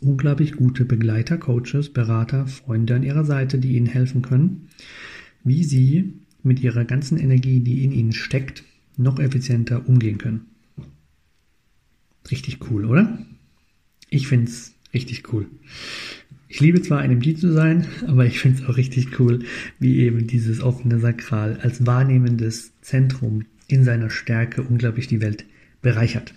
unglaublich 0.00 0.56
gute 0.56 0.84
Begleiter, 0.84 1.38
Coaches, 1.38 1.90
Berater, 1.90 2.48
Freunde 2.48 2.96
an 2.96 3.04
ihrer 3.04 3.24
Seite, 3.24 3.58
die 3.58 3.76
ihnen 3.76 3.86
helfen 3.86 4.20
können, 4.20 4.70
wie 5.44 5.62
sie 5.62 6.14
mit 6.42 6.64
ihrer 6.64 6.84
ganzen 6.84 7.16
Energie, 7.16 7.60
die 7.60 7.84
in 7.84 7.92
ihnen 7.92 8.12
steckt, 8.12 8.64
noch 8.96 9.20
effizienter 9.20 9.88
umgehen 9.88 10.18
können. 10.18 10.46
Richtig 12.28 12.58
cool, 12.68 12.84
oder? 12.84 13.24
Ich 14.10 14.26
finde 14.26 14.50
es 14.50 14.74
richtig 14.92 15.32
cool. 15.32 15.46
Ich 16.54 16.60
liebe 16.60 16.80
zwar 16.80 17.00
ein 17.00 17.10
MG 17.10 17.34
zu 17.34 17.52
sein, 17.52 17.88
aber 18.06 18.26
ich 18.26 18.38
finde 18.38 18.62
es 18.62 18.68
auch 18.68 18.76
richtig 18.76 19.18
cool, 19.18 19.40
wie 19.80 19.98
eben 19.98 20.28
dieses 20.28 20.60
offene 20.60 21.00
Sakral 21.00 21.58
als 21.60 21.84
wahrnehmendes 21.84 22.80
Zentrum 22.80 23.46
in 23.66 23.82
seiner 23.82 24.08
Stärke 24.08 24.62
unglaublich 24.62 25.08
die 25.08 25.20
Welt 25.20 25.46
bereichert. 25.82 26.32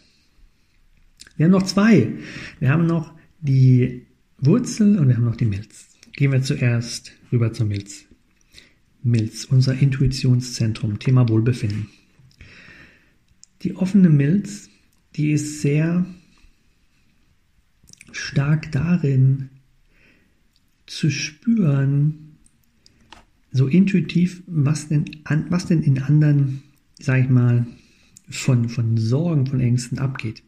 Wir 1.35 1.45
haben 1.45 1.51
noch 1.51 1.67
zwei. 1.67 2.13
Wir 2.59 2.71
haben 2.71 2.87
noch 2.87 3.13
die 3.41 4.07
Wurzel 4.39 4.97
und 4.97 5.07
wir 5.07 5.17
haben 5.17 5.25
noch 5.25 5.35
die 5.35 5.45
Milz. 5.45 5.89
Gehen 6.13 6.31
wir 6.31 6.41
zuerst 6.41 7.11
rüber 7.31 7.53
zur 7.53 7.67
Milz. 7.67 8.05
Milz, 9.03 9.45
unser 9.45 9.77
Intuitionszentrum, 9.77 10.97
Thema 10.97 11.29
Wohlbefinden. 11.29 11.89
Die 13.61 13.75
offene 13.75 14.09
Milz, 14.09 14.71
die 15.15 15.33
ist 15.33 15.61
sehr 15.61 16.07
stark 18.11 18.71
darin 18.71 19.49
zu 20.97 21.11
spüren, 21.11 22.37
so 23.51 23.67
intuitiv, 23.67 24.41
was 24.47 24.87
denn, 24.89 25.05
was 25.49 25.67
denn 25.67 25.83
in 25.83 26.01
anderen, 26.01 26.63
sag 26.99 27.21
ich 27.21 27.29
mal, 27.29 27.67
von, 28.27 28.67
von 28.67 28.97
Sorgen, 28.97 29.45
von 29.45 29.59
Ängsten 29.59 29.99
abgeht. 29.99 30.41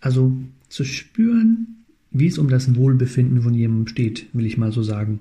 Also 0.00 0.36
zu 0.68 0.84
spüren, 0.84 1.84
wie 2.10 2.26
es 2.26 2.38
um 2.38 2.48
das 2.48 2.74
Wohlbefinden 2.74 3.42
von 3.42 3.54
jemandem 3.54 3.86
steht, 3.86 4.26
will 4.32 4.46
ich 4.46 4.58
mal 4.58 4.72
so 4.72 4.82
sagen. 4.82 5.20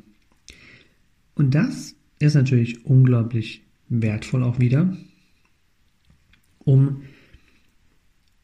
Und 1.35 1.53
das 1.53 1.95
ist 2.17 2.33
natürlich 2.33 2.83
unglaublich 2.83 3.61
wertvoll 3.89 4.41
auch 4.41 4.59
wieder, 4.59 4.97
um 6.57 7.03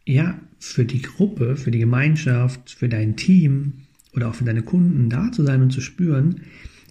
ja 0.05 0.39
für 0.59 0.85
die 0.85 1.01
Gruppe, 1.01 1.57
für 1.57 1.71
die 1.71 1.79
Gemeinschaft, 1.79 2.69
für 2.69 2.87
dein 2.87 3.15
Team 3.15 3.87
oder 4.13 4.29
auch 4.29 4.35
für 4.35 4.45
deine 4.45 4.63
Kunden 4.63 5.09
da 5.09 5.31
zu 5.31 5.43
sein 5.43 5.61
und 5.61 5.71
zu 5.71 5.81
spüren, 5.81 6.41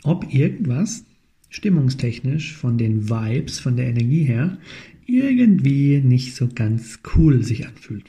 ob 0.04 0.32
irgendwas 0.32 1.04
stimmungstechnisch 1.50 2.54
von 2.54 2.78
den 2.78 3.08
Vibes, 3.08 3.58
von 3.58 3.76
der 3.76 3.88
Energie 3.88 4.24
her, 4.24 4.58
irgendwie 5.06 6.00
nicht 6.00 6.36
so 6.36 6.48
ganz 6.54 7.00
cool 7.16 7.42
sich 7.42 7.66
anfühlt. 7.66 8.04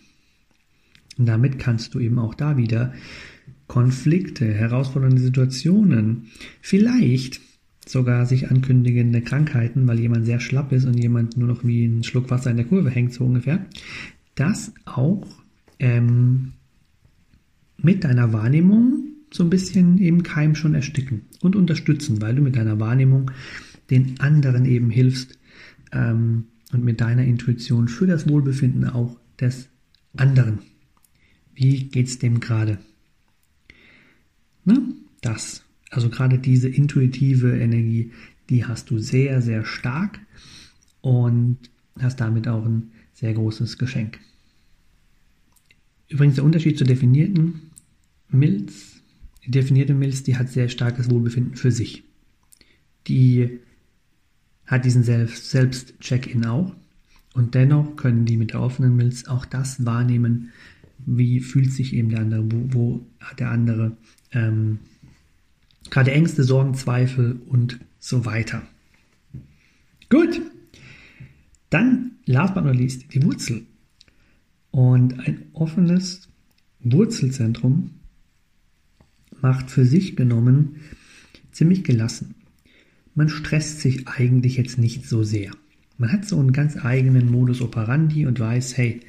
Und 1.17 1.25
damit 1.25 1.59
kannst 1.59 1.93
du 1.93 1.99
eben 1.99 2.19
auch 2.19 2.33
da 2.33 2.57
wieder 2.57 2.93
Konflikte, 3.67 4.53
herausfordernde 4.53 5.21
Situationen, 5.21 6.27
vielleicht 6.61 7.39
sogar 7.85 8.25
sich 8.25 8.49
ankündigende 8.49 9.21
Krankheiten, 9.21 9.87
weil 9.87 9.99
jemand 9.99 10.25
sehr 10.25 10.39
schlapp 10.39 10.71
ist 10.71 10.85
und 10.85 10.95
jemand 10.95 11.37
nur 11.37 11.47
noch 11.47 11.63
wie 11.63 11.85
ein 11.85 12.03
Schluck 12.03 12.29
Wasser 12.29 12.51
in 12.51 12.57
der 12.57 12.65
Kurve 12.65 12.89
hängt, 12.89 13.13
so 13.13 13.25
ungefähr, 13.25 13.65
das 14.35 14.73
auch 14.85 15.25
ähm, 15.79 16.53
mit 17.83 18.03
deiner 18.03 18.33
Wahrnehmung 18.33 19.09
so 19.31 19.43
ein 19.43 19.49
bisschen 19.49 19.99
eben 19.99 20.23
Keim 20.23 20.55
schon 20.55 20.75
ersticken 20.75 21.21
und 21.41 21.55
unterstützen, 21.55 22.21
weil 22.21 22.35
du 22.35 22.41
mit 22.41 22.55
deiner 22.55 22.79
Wahrnehmung 22.79 23.31
den 23.89 24.19
anderen 24.19 24.65
eben 24.65 24.89
hilfst 24.89 25.37
ähm, 25.91 26.45
und 26.71 26.83
mit 26.83 27.01
deiner 27.01 27.23
Intuition 27.23 27.87
für 27.87 28.07
das 28.07 28.27
Wohlbefinden 28.27 28.85
auch 28.85 29.19
des 29.39 29.69
anderen. 30.17 30.59
Wie 31.53 31.85
geht's 31.85 32.19
dem 32.19 32.39
gerade? 32.39 32.79
Ne? 34.65 34.81
Das, 35.21 35.63
also 35.89 36.09
gerade 36.09 36.39
diese 36.39 36.69
intuitive 36.69 37.57
Energie, 37.59 38.11
die 38.49 38.65
hast 38.65 38.89
du 38.89 38.99
sehr, 38.99 39.41
sehr 39.41 39.65
stark 39.65 40.19
und 41.01 41.57
hast 41.99 42.19
damit 42.19 42.47
auch 42.47 42.65
ein 42.65 42.91
sehr 43.13 43.33
großes 43.33 43.77
Geschenk. 43.77 44.19
Übrigens 46.07 46.35
der 46.35 46.43
Unterschied 46.43 46.77
zur 46.77 46.87
definierten 46.87 47.68
Milz, 48.29 49.01
die 49.45 49.51
definierte 49.51 49.93
Milz, 49.93 50.23
die 50.23 50.37
hat 50.37 50.49
sehr 50.49 50.69
starkes 50.69 51.09
Wohlbefinden 51.09 51.55
für 51.55 51.71
sich. 51.71 52.03
Die 53.07 53.59
hat 54.65 54.85
diesen 54.85 55.03
Selbst-Check-In 55.03 56.45
auch. 56.45 56.75
Und 57.33 57.55
dennoch 57.55 57.95
können 57.95 58.25
die 58.25 58.37
mit 58.37 58.53
der 58.53 58.61
offenen 58.61 58.95
Milz 58.95 59.25
auch 59.25 59.45
das 59.45 59.85
wahrnehmen, 59.85 60.51
wie 61.05 61.39
fühlt 61.39 61.71
sich 61.71 61.93
eben 61.93 62.09
der 62.09 62.19
andere, 62.19 62.51
wo, 62.51 62.73
wo 62.73 63.05
hat 63.19 63.39
der 63.39 63.51
andere 63.51 63.97
ähm, 64.31 64.79
gerade 65.89 66.11
Ängste, 66.11 66.43
Sorgen, 66.43 66.73
Zweifel 66.75 67.39
und 67.47 67.79
so 67.99 68.25
weiter. 68.25 68.61
Gut. 70.09 70.41
Dann, 71.69 72.11
last 72.25 72.55
but 72.55 72.65
not 72.65 72.75
least, 72.75 73.13
die 73.13 73.23
Wurzel. 73.23 73.65
Und 74.71 75.19
ein 75.19 75.45
offenes 75.53 76.27
Wurzelzentrum 76.79 77.91
macht 79.41 79.71
für 79.71 79.85
sich 79.85 80.15
genommen 80.15 80.77
ziemlich 81.51 81.83
gelassen. 81.83 82.35
Man 83.15 83.29
stresst 83.29 83.81
sich 83.81 84.07
eigentlich 84.07 84.57
jetzt 84.57 84.77
nicht 84.77 85.05
so 85.05 85.23
sehr. 85.23 85.51
Man 85.97 86.11
hat 86.11 86.25
so 86.25 86.39
einen 86.39 86.53
ganz 86.53 86.77
eigenen 86.77 87.29
Modus 87.29 87.61
operandi 87.61 88.25
und 88.25 88.39
weiß, 88.39 88.77
hey, 88.77 89.01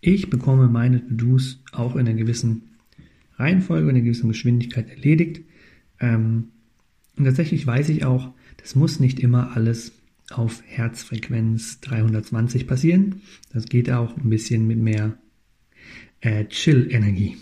ich 0.00 0.30
bekomme 0.30 0.68
meine 0.68 1.06
To-Dos 1.06 1.62
auch 1.72 1.94
in 1.94 2.08
einer 2.08 2.18
gewissen 2.18 2.62
Reihenfolge, 3.36 3.88
in 3.88 3.96
einer 3.96 4.04
gewissen 4.04 4.28
Geschwindigkeit 4.28 4.88
erledigt. 4.88 5.42
Ähm, 6.00 6.48
und 7.16 7.24
tatsächlich 7.24 7.66
weiß 7.66 7.88
ich 7.90 8.04
auch, 8.04 8.32
Das 8.64 8.74
muss 8.74 8.98
nicht 8.98 9.20
immer 9.20 9.54
alles 9.54 9.92
auf 10.30 10.62
Herzfrequenz 10.66 11.80
320 11.80 12.66
passieren. 12.66 13.20
Das 13.52 13.66
geht 13.66 13.90
auch 13.90 14.16
ein 14.16 14.30
bisschen 14.30 14.66
mit 14.66 14.78
mehr 14.78 15.18
äh, 16.20 16.46
Chill-Energie. 16.46 17.36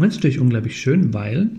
Und 0.00 0.06
das 0.06 0.14
ist 0.14 0.20
natürlich 0.20 0.40
unglaublich 0.40 0.80
schön, 0.80 1.12
weil 1.12 1.50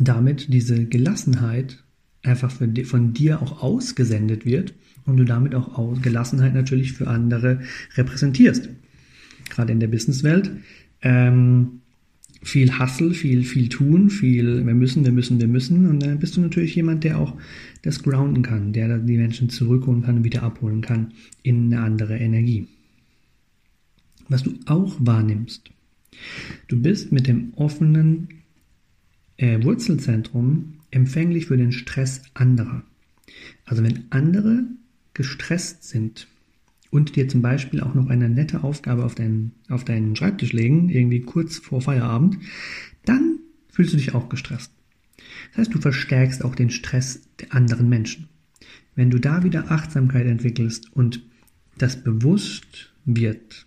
damit 0.00 0.50
diese 0.54 0.86
Gelassenheit 0.86 1.84
einfach 2.22 2.50
von 2.50 3.12
dir 3.12 3.42
auch 3.42 3.62
ausgesendet 3.62 4.46
wird 4.46 4.72
und 5.04 5.18
du 5.18 5.24
damit 5.24 5.54
auch 5.54 6.00
Gelassenheit 6.00 6.54
natürlich 6.54 6.94
für 6.94 7.06
andere 7.06 7.60
repräsentierst. 7.94 8.70
Gerade 9.50 9.72
in 9.72 9.80
der 9.80 9.88
Businesswelt. 9.88 10.50
Ähm, 11.02 11.82
viel 12.42 12.78
Hustle, 12.78 13.12
viel, 13.12 13.44
viel 13.44 13.68
tun, 13.68 14.08
viel 14.08 14.64
wir 14.64 14.74
müssen, 14.74 15.04
wir 15.04 15.12
müssen, 15.12 15.38
wir 15.38 15.48
müssen. 15.48 15.90
Und 15.90 16.02
dann 16.02 16.18
bist 16.18 16.38
du 16.38 16.40
natürlich 16.40 16.74
jemand, 16.74 17.04
der 17.04 17.18
auch 17.18 17.36
das 17.82 18.02
grounden 18.02 18.40
kann, 18.40 18.72
der 18.72 18.96
die 18.96 19.18
Menschen 19.18 19.50
zurückholen 19.50 20.04
kann 20.04 20.16
und 20.16 20.24
wieder 20.24 20.42
abholen 20.42 20.80
kann 20.80 21.12
in 21.42 21.66
eine 21.66 21.82
andere 21.82 22.16
Energie. 22.16 22.66
Was 24.30 24.42
du 24.42 24.54
auch 24.64 24.96
wahrnimmst, 25.00 25.70
du 26.68 26.80
bist 26.80 27.12
mit 27.12 27.26
dem 27.26 27.52
offenen 27.54 28.28
äh, 29.36 29.62
Wurzelzentrum 29.62 30.74
empfänglich 30.90 31.46
für 31.46 31.56
den 31.56 31.72
Stress 31.72 32.22
anderer. 32.34 32.82
Also 33.64 33.82
wenn 33.82 34.04
andere 34.10 34.64
gestresst 35.14 35.84
sind 35.84 36.28
und 36.90 37.16
dir 37.16 37.28
zum 37.28 37.42
Beispiel 37.42 37.80
auch 37.80 37.94
noch 37.94 38.08
eine 38.08 38.28
nette 38.28 38.64
Aufgabe 38.64 39.04
auf 39.04 39.14
deinen, 39.14 39.52
auf 39.68 39.84
deinen 39.84 40.16
Schreibtisch 40.16 40.52
legen, 40.52 40.88
irgendwie 40.88 41.20
kurz 41.20 41.58
vor 41.58 41.80
Feierabend, 41.80 42.38
dann 43.04 43.38
fühlst 43.70 43.92
du 43.92 43.96
dich 43.96 44.14
auch 44.14 44.28
gestresst. 44.28 44.72
Das 45.50 45.58
heißt, 45.58 45.74
du 45.74 45.80
verstärkst 45.80 46.44
auch 46.44 46.54
den 46.54 46.70
Stress 46.70 47.22
der 47.40 47.54
anderen 47.54 47.88
Menschen. 47.88 48.28
Wenn 48.94 49.10
du 49.10 49.18
da 49.18 49.44
wieder 49.44 49.70
Achtsamkeit 49.70 50.26
entwickelst 50.26 50.92
und 50.92 51.22
das 51.76 52.02
bewusst 52.02 52.92
wird, 53.04 53.66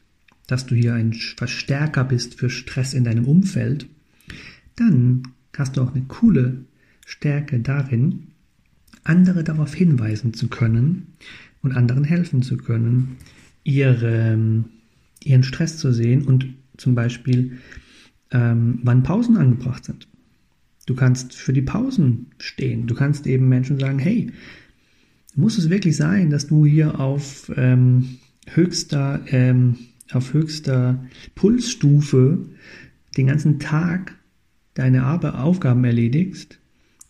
dass 0.51 0.65
du 0.65 0.75
hier 0.75 0.93
ein 0.95 1.13
Verstärker 1.13 2.03
bist 2.03 2.35
für 2.35 2.49
Stress 2.49 2.93
in 2.93 3.05
deinem 3.05 3.25
Umfeld, 3.25 3.87
dann 4.75 5.23
hast 5.55 5.77
du 5.77 5.81
auch 5.81 5.95
eine 5.95 6.03
coole 6.03 6.65
Stärke 7.05 7.59
darin, 7.59 8.27
andere 9.03 9.45
darauf 9.45 9.73
hinweisen 9.73 10.33
zu 10.33 10.49
können 10.49 11.13
und 11.61 11.71
anderen 11.71 12.03
helfen 12.03 12.41
zu 12.41 12.57
können, 12.57 13.15
ihre, 13.63 14.65
ihren 15.23 15.43
Stress 15.43 15.77
zu 15.77 15.93
sehen 15.93 16.23
und 16.25 16.47
zum 16.75 16.95
Beispiel, 16.95 17.59
ähm, 18.31 18.79
wann 18.83 19.03
Pausen 19.03 19.37
angebracht 19.37 19.85
sind. 19.85 20.07
Du 20.85 20.95
kannst 20.95 21.33
für 21.33 21.53
die 21.53 21.61
Pausen 21.61 22.27
stehen. 22.39 22.87
Du 22.87 22.95
kannst 22.95 23.25
eben 23.25 23.47
Menschen 23.47 23.79
sagen, 23.79 23.99
hey, 23.99 24.31
muss 25.35 25.57
es 25.57 25.69
wirklich 25.69 25.95
sein, 25.95 26.29
dass 26.29 26.47
du 26.47 26.65
hier 26.65 26.99
auf 26.99 27.51
ähm, 27.55 28.17
höchster, 28.47 29.21
ähm, 29.27 29.77
auf 30.15 30.33
höchster 30.33 31.03
Pulsstufe 31.35 32.45
den 33.17 33.27
ganzen 33.27 33.59
Tag 33.59 34.15
deine 34.73 35.07
Aufgaben 35.07 35.83
erledigst? 35.83 36.59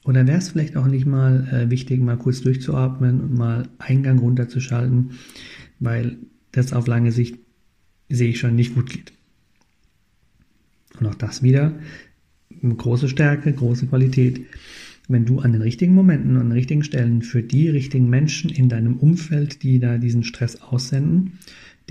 Und 0.04 0.16
dann 0.16 0.28
wäre 0.28 0.40
es 0.40 0.50
vielleicht 0.50 0.78
auch 0.78 0.88
nicht 0.88 1.06
mal 1.06 1.48
äh, 1.52 1.70
wichtig, 1.70 2.02
mal 2.02 2.18
kurz 2.18 2.42
durchzuatmen 2.42 3.22
und 3.22 3.38
mal 3.38 3.68
Eingang 3.78 4.18
runterzuschalten, 4.18 5.12
weil 5.80 6.18
das 6.52 6.74
auf 6.74 6.88
lange 6.88 7.12
Sicht 7.12 7.38
sehe 8.10 8.30
ich 8.30 8.40
schon 8.40 8.56
nicht 8.56 8.74
gut 8.74 8.90
geht. 8.90 9.14
Und 11.00 11.08
auch 11.08 11.16
das 11.16 11.44
wieder 11.44 11.74
große 12.62 13.10
Stärke, 13.10 13.54
große 13.54 13.88
Qualität. 13.88 14.46
Wenn 15.08 15.26
du 15.26 15.40
an 15.40 15.52
den 15.52 15.62
richtigen 15.62 15.94
Momenten 15.94 16.32
und 16.32 16.42
an 16.42 16.50
den 16.50 16.58
richtigen 16.58 16.84
Stellen 16.84 17.22
für 17.22 17.44
die 17.44 17.70
richtigen 17.70 18.10
Menschen 18.10 18.50
in 18.50 18.70
deinem 18.70 18.98
Umfeld, 18.98 19.64
die 19.64 19.80
da 19.80 19.98
diesen 19.98 20.24
Stress 20.24 20.62
aussenden, 20.62 21.34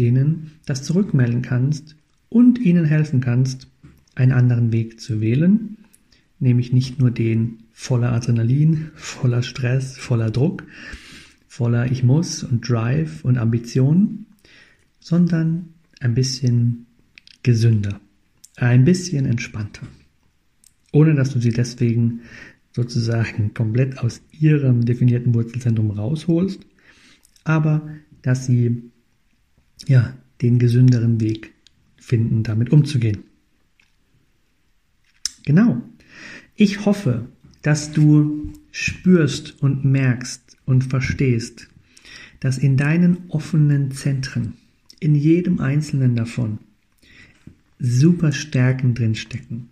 denen 0.00 0.52
das 0.64 0.82
zurückmelden 0.82 1.42
kannst 1.42 1.94
und 2.30 2.58
ihnen 2.58 2.86
helfen 2.86 3.20
kannst, 3.20 3.68
einen 4.14 4.32
anderen 4.32 4.72
Weg 4.72 4.98
zu 4.98 5.20
wählen, 5.20 5.76
nämlich 6.38 6.72
nicht 6.72 6.98
nur 6.98 7.10
den 7.10 7.58
voller 7.72 8.12
Adrenalin, 8.12 8.90
voller 8.94 9.42
Stress, 9.42 9.98
voller 9.98 10.30
Druck, 10.30 10.64
voller 11.46 11.92
Ich 11.92 12.02
muss 12.02 12.42
und 12.42 12.68
Drive 12.68 13.24
und 13.24 13.36
Ambition, 13.36 14.26
sondern 15.00 15.74
ein 16.00 16.14
bisschen 16.14 16.86
gesünder, 17.42 18.00
ein 18.56 18.84
bisschen 18.84 19.26
entspannter, 19.26 19.86
ohne 20.92 21.14
dass 21.14 21.30
du 21.32 21.40
sie 21.40 21.50
deswegen 21.50 22.22
sozusagen 22.72 23.52
komplett 23.54 23.98
aus 23.98 24.22
ihrem 24.32 24.84
definierten 24.86 25.34
Wurzelzentrum 25.34 25.90
rausholst, 25.90 26.64
aber 27.44 27.88
dass 28.22 28.46
sie 28.46 28.89
ja 29.86 30.14
den 30.42 30.58
gesünderen 30.58 31.20
Weg 31.20 31.52
finden, 31.96 32.42
damit 32.42 32.70
umzugehen. 32.70 33.24
Genau. 35.44 35.82
Ich 36.54 36.84
hoffe, 36.84 37.28
dass 37.62 37.92
du 37.92 38.52
spürst 38.70 39.62
und 39.62 39.84
merkst 39.84 40.56
und 40.64 40.84
verstehst, 40.84 41.68
dass 42.40 42.58
in 42.58 42.76
deinen 42.76 43.18
offenen 43.28 43.90
Zentren, 43.90 44.54
in 44.98 45.14
jedem 45.14 45.60
einzelnen 45.60 46.16
davon, 46.16 46.58
super 47.78 48.32
Stärken 48.32 48.94
drinstecken. 48.94 49.68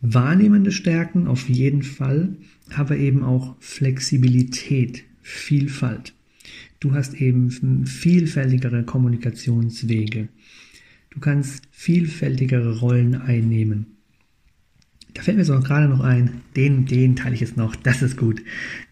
Wahrnehmende 0.00 0.72
Stärken 0.72 1.26
auf 1.26 1.48
jeden 1.48 1.82
Fall, 1.82 2.36
aber 2.74 2.96
eben 2.96 3.22
auch 3.22 3.56
Flexibilität, 3.60 5.04
Vielfalt. 5.22 6.14
Du 6.80 6.94
hast 6.94 7.14
eben 7.20 7.50
vielfältigere 7.86 8.84
Kommunikationswege. 8.84 10.28
Du 11.10 11.20
kannst 11.20 11.64
vielfältigere 11.70 12.78
Rollen 12.80 13.14
einnehmen. 13.14 13.98
Da 15.12 15.22
fällt 15.22 15.36
mir 15.36 15.44
so 15.44 15.58
gerade 15.60 15.88
noch 15.88 16.00
ein, 16.00 16.40
den, 16.56 16.86
den 16.86 17.16
teile 17.16 17.34
ich 17.34 17.42
jetzt 17.42 17.58
noch, 17.58 17.76
das 17.76 18.00
ist 18.00 18.16
gut. 18.16 18.42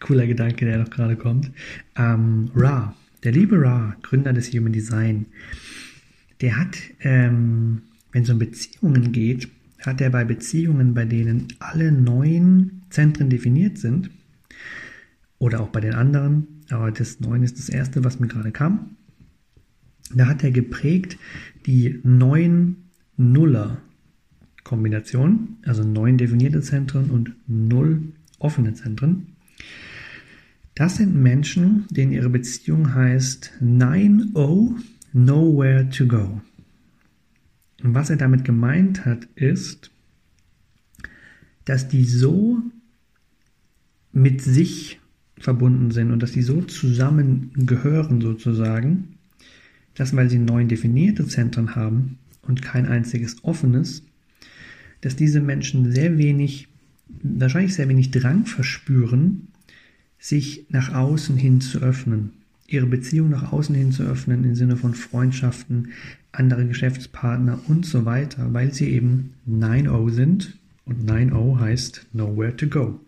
Cooler 0.01 0.27
Gedanke, 0.27 0.67
der 0.67 0.79
noch 0.79 0.91
gerade 0.91 1.17
kommt. 1.17 1.51
Ähm, 1.97 2.51
Ra, 2.55 2.95
der 3.25 3.33
liebe 3.33 3.59
Ra, 3.59 3.97
Gründer 4.03 4.35
des 4.35 4.53
Human 4.53 4.73
Design, 4.73 5.27
der 6.43 6.59
hat, 6.59 6.77
ähm, 7.01 7.83
wenn 8.13 8.25
es 8.25 8.31
um 8.31 8.39
Beziehungen 8.39 9.13
geht, 9.13 9.49
hat 9.81 10.01
er 10.03 10.11
bei 10.11 10.25
Beziehungen, 10.25 10.93
bei 10.93 11.07
denen 11.07 11.49
alle 11.61 11.91
neun 11.93 12.83
Zentren 12.91 13.31
definiert 13.31 13.79
sind, 13.79 14.11
oder 15.39 15.61
auch 15.61 15.69
bei 15.69 15.81
den 15.81 15.95
anderen, 15.95 16.47
aber 16.71 16.91
das 16.91 17.21
neun 17.21 17.43
ist 17.43 17.59
das 17.59 17.69
erste, 17.69 18.05
was 18.05 18.21
mir 18.21 18.29
gerade 18.29 18.53
kam, 18.53 18.97
da 20.15 20.27
hat 20.27 20.43
er 20.43 20.51
geprägt 20.51 21.19
die 21.67 22.01
neun 22.03 22.77
Nuller 23.17 23.79
Kombination, 24.65 25.57
also 25.65 25.83
neun 25.83 26.19
definierte 26.19 26.61
Zentren 26.61 27.11
und 27.11 27.35
null 27.47 28.13
offene 28.39 28.75
Zentren. 28.75 29.29
Das 30.75 30.97
sind 30.97 31.17
Menschen, 31.17 31.87
denen 31.91 32.13
ihre 32.13 32.29
Beziehung 32.29 32.95
heißt 32.95 33.53
9-0, 33.61 34.77
Nowhere 35.13 35.89
to 35.89 36.07
Go. 36.07 36.41
Und 37.83 37.95
was 37.95 38.11
er 38.11 38.17
damit 38.17 38.45
gemeint 38.45 39.05
hat, 39.05 39.25
ist, 39.35 39.91
dass 41.65 41.89
die 41.89 42.05
so 42.05 42.59
mit 44.13 44.43
sich 44.43 44.98
verbunden 45.41 45.91
sind 45.91 46.11
und 46.11 46.23
dass 46.23 46.33
die 46.33 46.43
so 46.43 46.63
zusammengehören 46.63 48.21
sozusagen, 48.21 49.17
dass 49.95 50.15
weil 50.15 50.31
sie 50.31 50.39
neun 50.39 50.69
definierte 50.69 51.27
Zentren 51.27 51.75
haben 51.75 52.19
und 52.43 52.63
kein 52.63 52.87
einziges 52.87 53.43
offenes, 53.43 54.05
dass 55.01 55.17
diese 55.17 55.41
Menschen 55.41 55.93
sehr 55.93 56.19
wenig, 56.19 56.69
wahrscheinlich 57.23 57.75
sehr 57.75 57.89
wenig 57.89 58.11
Drang 58.11 58.47
verspüren, 58.47 59.49
sich 60.19 60.67
nach 60.69 60.95
außen 60.95 61.37
hin 61.37 61.61
zu 61.61 61.79
öffnen, 61.81 62.33
ihre 62.67 62.87
Beziehung 62.87 63.31
nach 63.31 63.53
außen 63.53 63.75
hin 63.75 63.93
zu 63.93 64.03
öffnen 64.03 64.45
im 64.45 64.55
Sinne 64.55 64.77
von 64.77 64.95
Freundschaften, 64.95 65.89
andere 66.33 66.67
Geschäftspartner 66.67 67.61
und 67.67 67.87
so 67.87 68.05
weiter, 68.05 68.53
weil 68.53 68.73
sie 68.73 68.89
eben 68.89 69.35
9-0 69.49 70.11
sind 70.11 70.59
und 70.85 71.09
9-0 71.09 71.61
heißt 71.61 72.07
Nowhere 72.13 72.57
to 72.57 72.67
Go. 72.67 73.01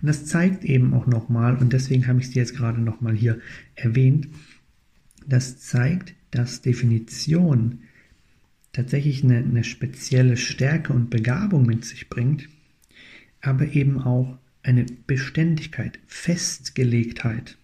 Und 0.00 0.06
das 0.06 0.26
zeigt 0.26 0.64
eben 0.64 0.94
auch 0.94 1.06
nochmal, 1.06 1.56
und 1.56 1.72
deswegen 1.72 2.06
habe 2.06 2.20
ich 2.20 2.26
es 2.26 2.34
jetzt 2.34 2.56
gerade 2.56 2.80
nochmal 2.80 3.14
hier 3.14 3.40
erwähnt, 3.74 4.28
das 5.26 5.58
zeigt, 5.58 6.14
dass 6.30 6.62
Definition 6.62 7.80
tatsächlich 8.72 9.24
eine, 9.24 9.38
eine 9.38 9.64
spezielle 9.64 10.36
Stärke 10.36 10.92
und 10.92 11.10
Begabung 11.10 11.64
mit 11.64 11.84
sich 11.84 12.08
bringt, 12.08 12.48
aber 13.40 13.72
eben 13.74 14.00
auch 14.00 14.38
eine 14.62 14.84
Beständigkeit, 15.06 15.98
Festgelegtheit. 16.06 17.56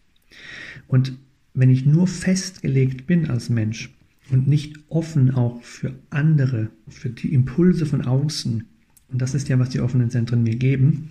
Und 0.86 1.18
wenn 1.54 1.70
ich 1.70 1.84
nur 1.84 2.06
festgelegt 2.06 3.06
bin 3.06 3.28
als 3.28 3.50
Mensch 3.50 3.90
und 4.30 4.48
nicht 4.48 4.76
offen 4.88 5.32
auch 5.32 5.62
für 5.62 5.94
andere, 6.10 6.70
für 6.88 7.10
die 7.10 7.34
Impulse 7.34 7.84
von 7.84 8.02
außen, 8.02 8.64
und 9.08 9.20
das 9.20 9.34
ist 9.34 9.48
ja, 9.48 9.58
was 9.58 9.68
die 9.68 9.80
offenen 9.80 10.08
Zentren 10.08 10.42
mir 10.42 10.56
geben, 10.56 11.10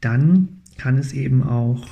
dann 0.00 0.60
kann 0.78 0.98
es 0.98 1.12
eben 1.12 1.42
auch, 1.42 1.86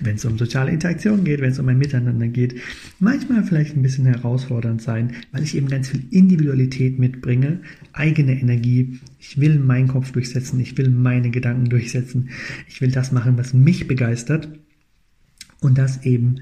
wenn 0.00 0.16
es 0.16 0.24
um 0.24 0.38
soziale 0.38 0.70
Interaktion 0.70 1.24
geht, 1.24 1.40
wenn 1.40 1.50
es 1.50 1.58
um 1.58 1.68
ein 1.68 1.78
Miteinander 1.78 2.28
geht, 2.28 2.60
manchmal 3.00 3.44
vielleicht 3.44 3.76
ein 3.76 3.82
bisschen 3.82 4.06
herausfordernd 4.06 4.80
sein, 4.80 5.14
weil 5.32 5.42
ich 5.42 5.54
eben 5.54 5.68
ganz 5.68 5.88
viel 5.88 6.04
Individualität 6.10 6.98
mitbringe, 6.98 7.60
eigene 7.92 8.40
Energie. 8.40 8.98
Ich 9.18 9.38
will 9.38 9.58
meinen 9.58 9.88
Kopf 9.88 10.12
durchsetzen, 10.12 10.58
ich 10.60 10.78
will 10.78 10.88
meine 10.88 11.30
Gedanken 11.30 11.68
durchsetzen, 11.68 12.30
ich 12.66 12.80
will 12.80 12.90
das 12.90 13.12
machen, 13.12 13.36
was 13.36 13.52
mich 13.52 13.86
begeistert 13.86 14.48
und 15.60 15.76
das 15.76 16.04
eben 16.04 16.40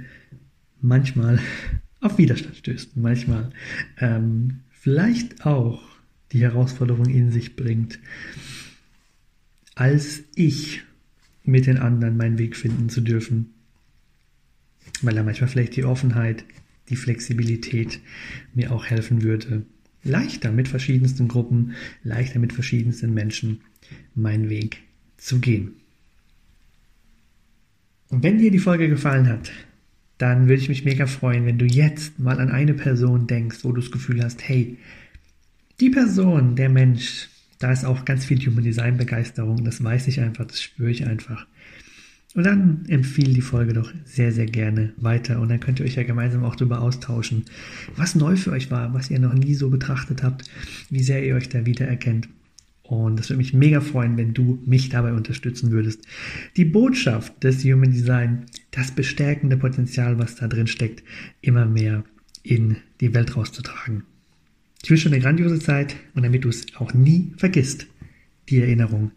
manchmal 0.80 1.40
auf 2.00 2.18
Widerstand 2.18 2.56
stößt, 2.56 2.96
manchmal 2.96 3.50
ähm, 3.98 4.60
vielleicht 4.70 5.46
auch 5.46 5.82
die 6.32 6.42
Herausforderung 6.42 7.06
in 7.06 7.30
sich 7.30 7.56
bringt, 7.56 7.98
als 9.74 10.22
ich 10.34 10.82
mit 11.44 11.66
den 11.66 11.78
anderen 11.78 12.16
meinen 12.16 12.38
Weg 12.38 12.56
finden 12.56 12.88
zu 12.88 13.00
dürfen, 13.00 13.54
weil 15.02 15.14
da 15.14 15.22
manchmal 15.22 15.48
vielleicht 15.48 15.76
die 15.76 15.84
Offenheit, 15.84 16.44
die 16.88 16.96
Flexibilität 16.96 18.00
mir 18.54 18.72
auch 18.72 18.86
helfen 18.86 19.22
würde, 19.22 19.64
leichter 20.04 20.52
mit 20.52 20.68
verschiedensten 20.68 21.28
Gruppen, 21.28 21.74
leichter 22.02 22.38
mit 22.38 22.52
verschiedensten 22.52 23.14
Menschen 23.14 23.60
meinen 24.14 24.48
Weg 24.48 24.78
zu 25.16 25.38
gehen. 25.38 25.72
Und 28.08 28.22
wenn 28.22 28.38
dir 28.38 28.50
die 28.50 28.58
Folge 28.58 28.88
gefallen 28.88 29.28
hat, 29.28 29.50
dann 30.18 30.48
würde 30.48 30.62
ich 30.62 30.68
mich 30.68 30.84
mega 30.84 31.06
freuen, 31.06 31.46
wenn 31.46 31.58
du 31.58 31.64
jetzt 31.64 32.18
mal 32.18 32.38
an 32.38 32.50
eine 32.50 32.74
Person 32.74 33.26
denkst, 33.26 33.58
wo 33.62 33.72
du 33.72 33.80
das 33.80 33.90
Gefühl 33.90 34.22
hast, 34.22 34.46
hey, 34.46 34.76
die 35.80 35.90
Person, 35.90 36.54
der 36.54 36.68
Mensch, 36.68 37.28
da 37.62 37.72
ist 37.72 37.84
auch 37.84 38.04
ganz 38.04 38.24
viel 38.24 38.38
Human 38.46 38.64
Design 38.64 38.96
Begeisterung, 38.96 39.64
das 39.64 39.82
weiß 39.82 40.08
ich 40.08 40.20
einfach, 40.20 40.46
das 40.46 40.62
spüre 40.62 40.90
ich 40.90 41.06
einfach. 41.06 41.46
Und 42.34 42.44
dann 42.44 42.86
empfehle 42.88 43.34
die 43.34 43.42
Folge 43.42 43.74
doch 43.74 43.92
sehr, 44.04 44.32
sehr 44.32 44.46
gerne 44.46 44.94
weiter 44.96 45.38
und 45.40 45.50
dann 45.50 45.60
könnt 45.60 45.80
ihr 45.80 45.86
euch 45.86 45.96
ja 45.96 46.02
gemeinsam 46.02 46.44
auch 46.44 46.56
darüber 46.56 46.80
austauschen, 46.80 47.44
was 47.96 48.14
neu 48.14 48.36
für 48.36 48.52
euch 48.52 48.70
war, 48.70 48.94
was 48.94 49.10
ihr 49.10 49.18
noch 49.18 49.34
nie 49.34 49.54
so 49.54 49.68
betrachtet 49.68 50.22
habt, 50.22 50.50
wie 50.88 51.02
sehr 51.02 51.24
ihr 51.24 51.34
euch 51.34 51.50
da 51.50 51.66
wiedererkennt. 51.66 52.28
Und 52.82 53.18
das 53.18 53.28
würde 53.28 53.38
mich 53.38 53.54
mega 53.54 53.80
freuen, 53.80 54.16
wenn 54.16 54.34
du 54.34 54.62
mich 54.66 54.88
dabei 54.88 55.12
unterstützen 55.12 55.70
würdest. 55.70 56.06
Die 56.56 56.64
Botschaft 56.64 57.44
des 57.44 57.64
Human 57.64 57.92
Design, 57.92 58.46
das 58.70 58.90
bestärkende 58.90 59.56
Potenzial, 59.56 60.18
was 60.18 60.34
da 60.36 60.48
drin 60.48 60.66
steckt, 60.66 61.02
immer 61.42 61.64
mehr 61.64 62.02
in 62.42 62.76
die 63.00 63.14
Welt 63.14 63.36
rauszutragen. 63.36 64.04
Ich 64.82 64.90
wünsche 64.90 65.08
dir 65.08 65.14
eine 65.14 65.22
grandiose 65.22 65.60
Zeit 65.60 65.94
und 66.14 66.24
damit 66.24 66.44
du 66.44 66.48
es 66.48 66.66
auch 66.76 66.92
nie 66.92 67.32
vergisst, 67.36 67.86
die 68.48 68.60
Erinnerung, 68.60 69.12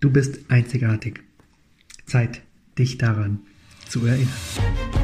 du 0.00 0.10
bist 0.10 0.40
einzigartig. 0.48 1.20
Zeit, 2.04 2.42
dich 2.78 2.98
daran 2.98 3.40
zu 3.88 4.04
erinnern. 4.04 4.97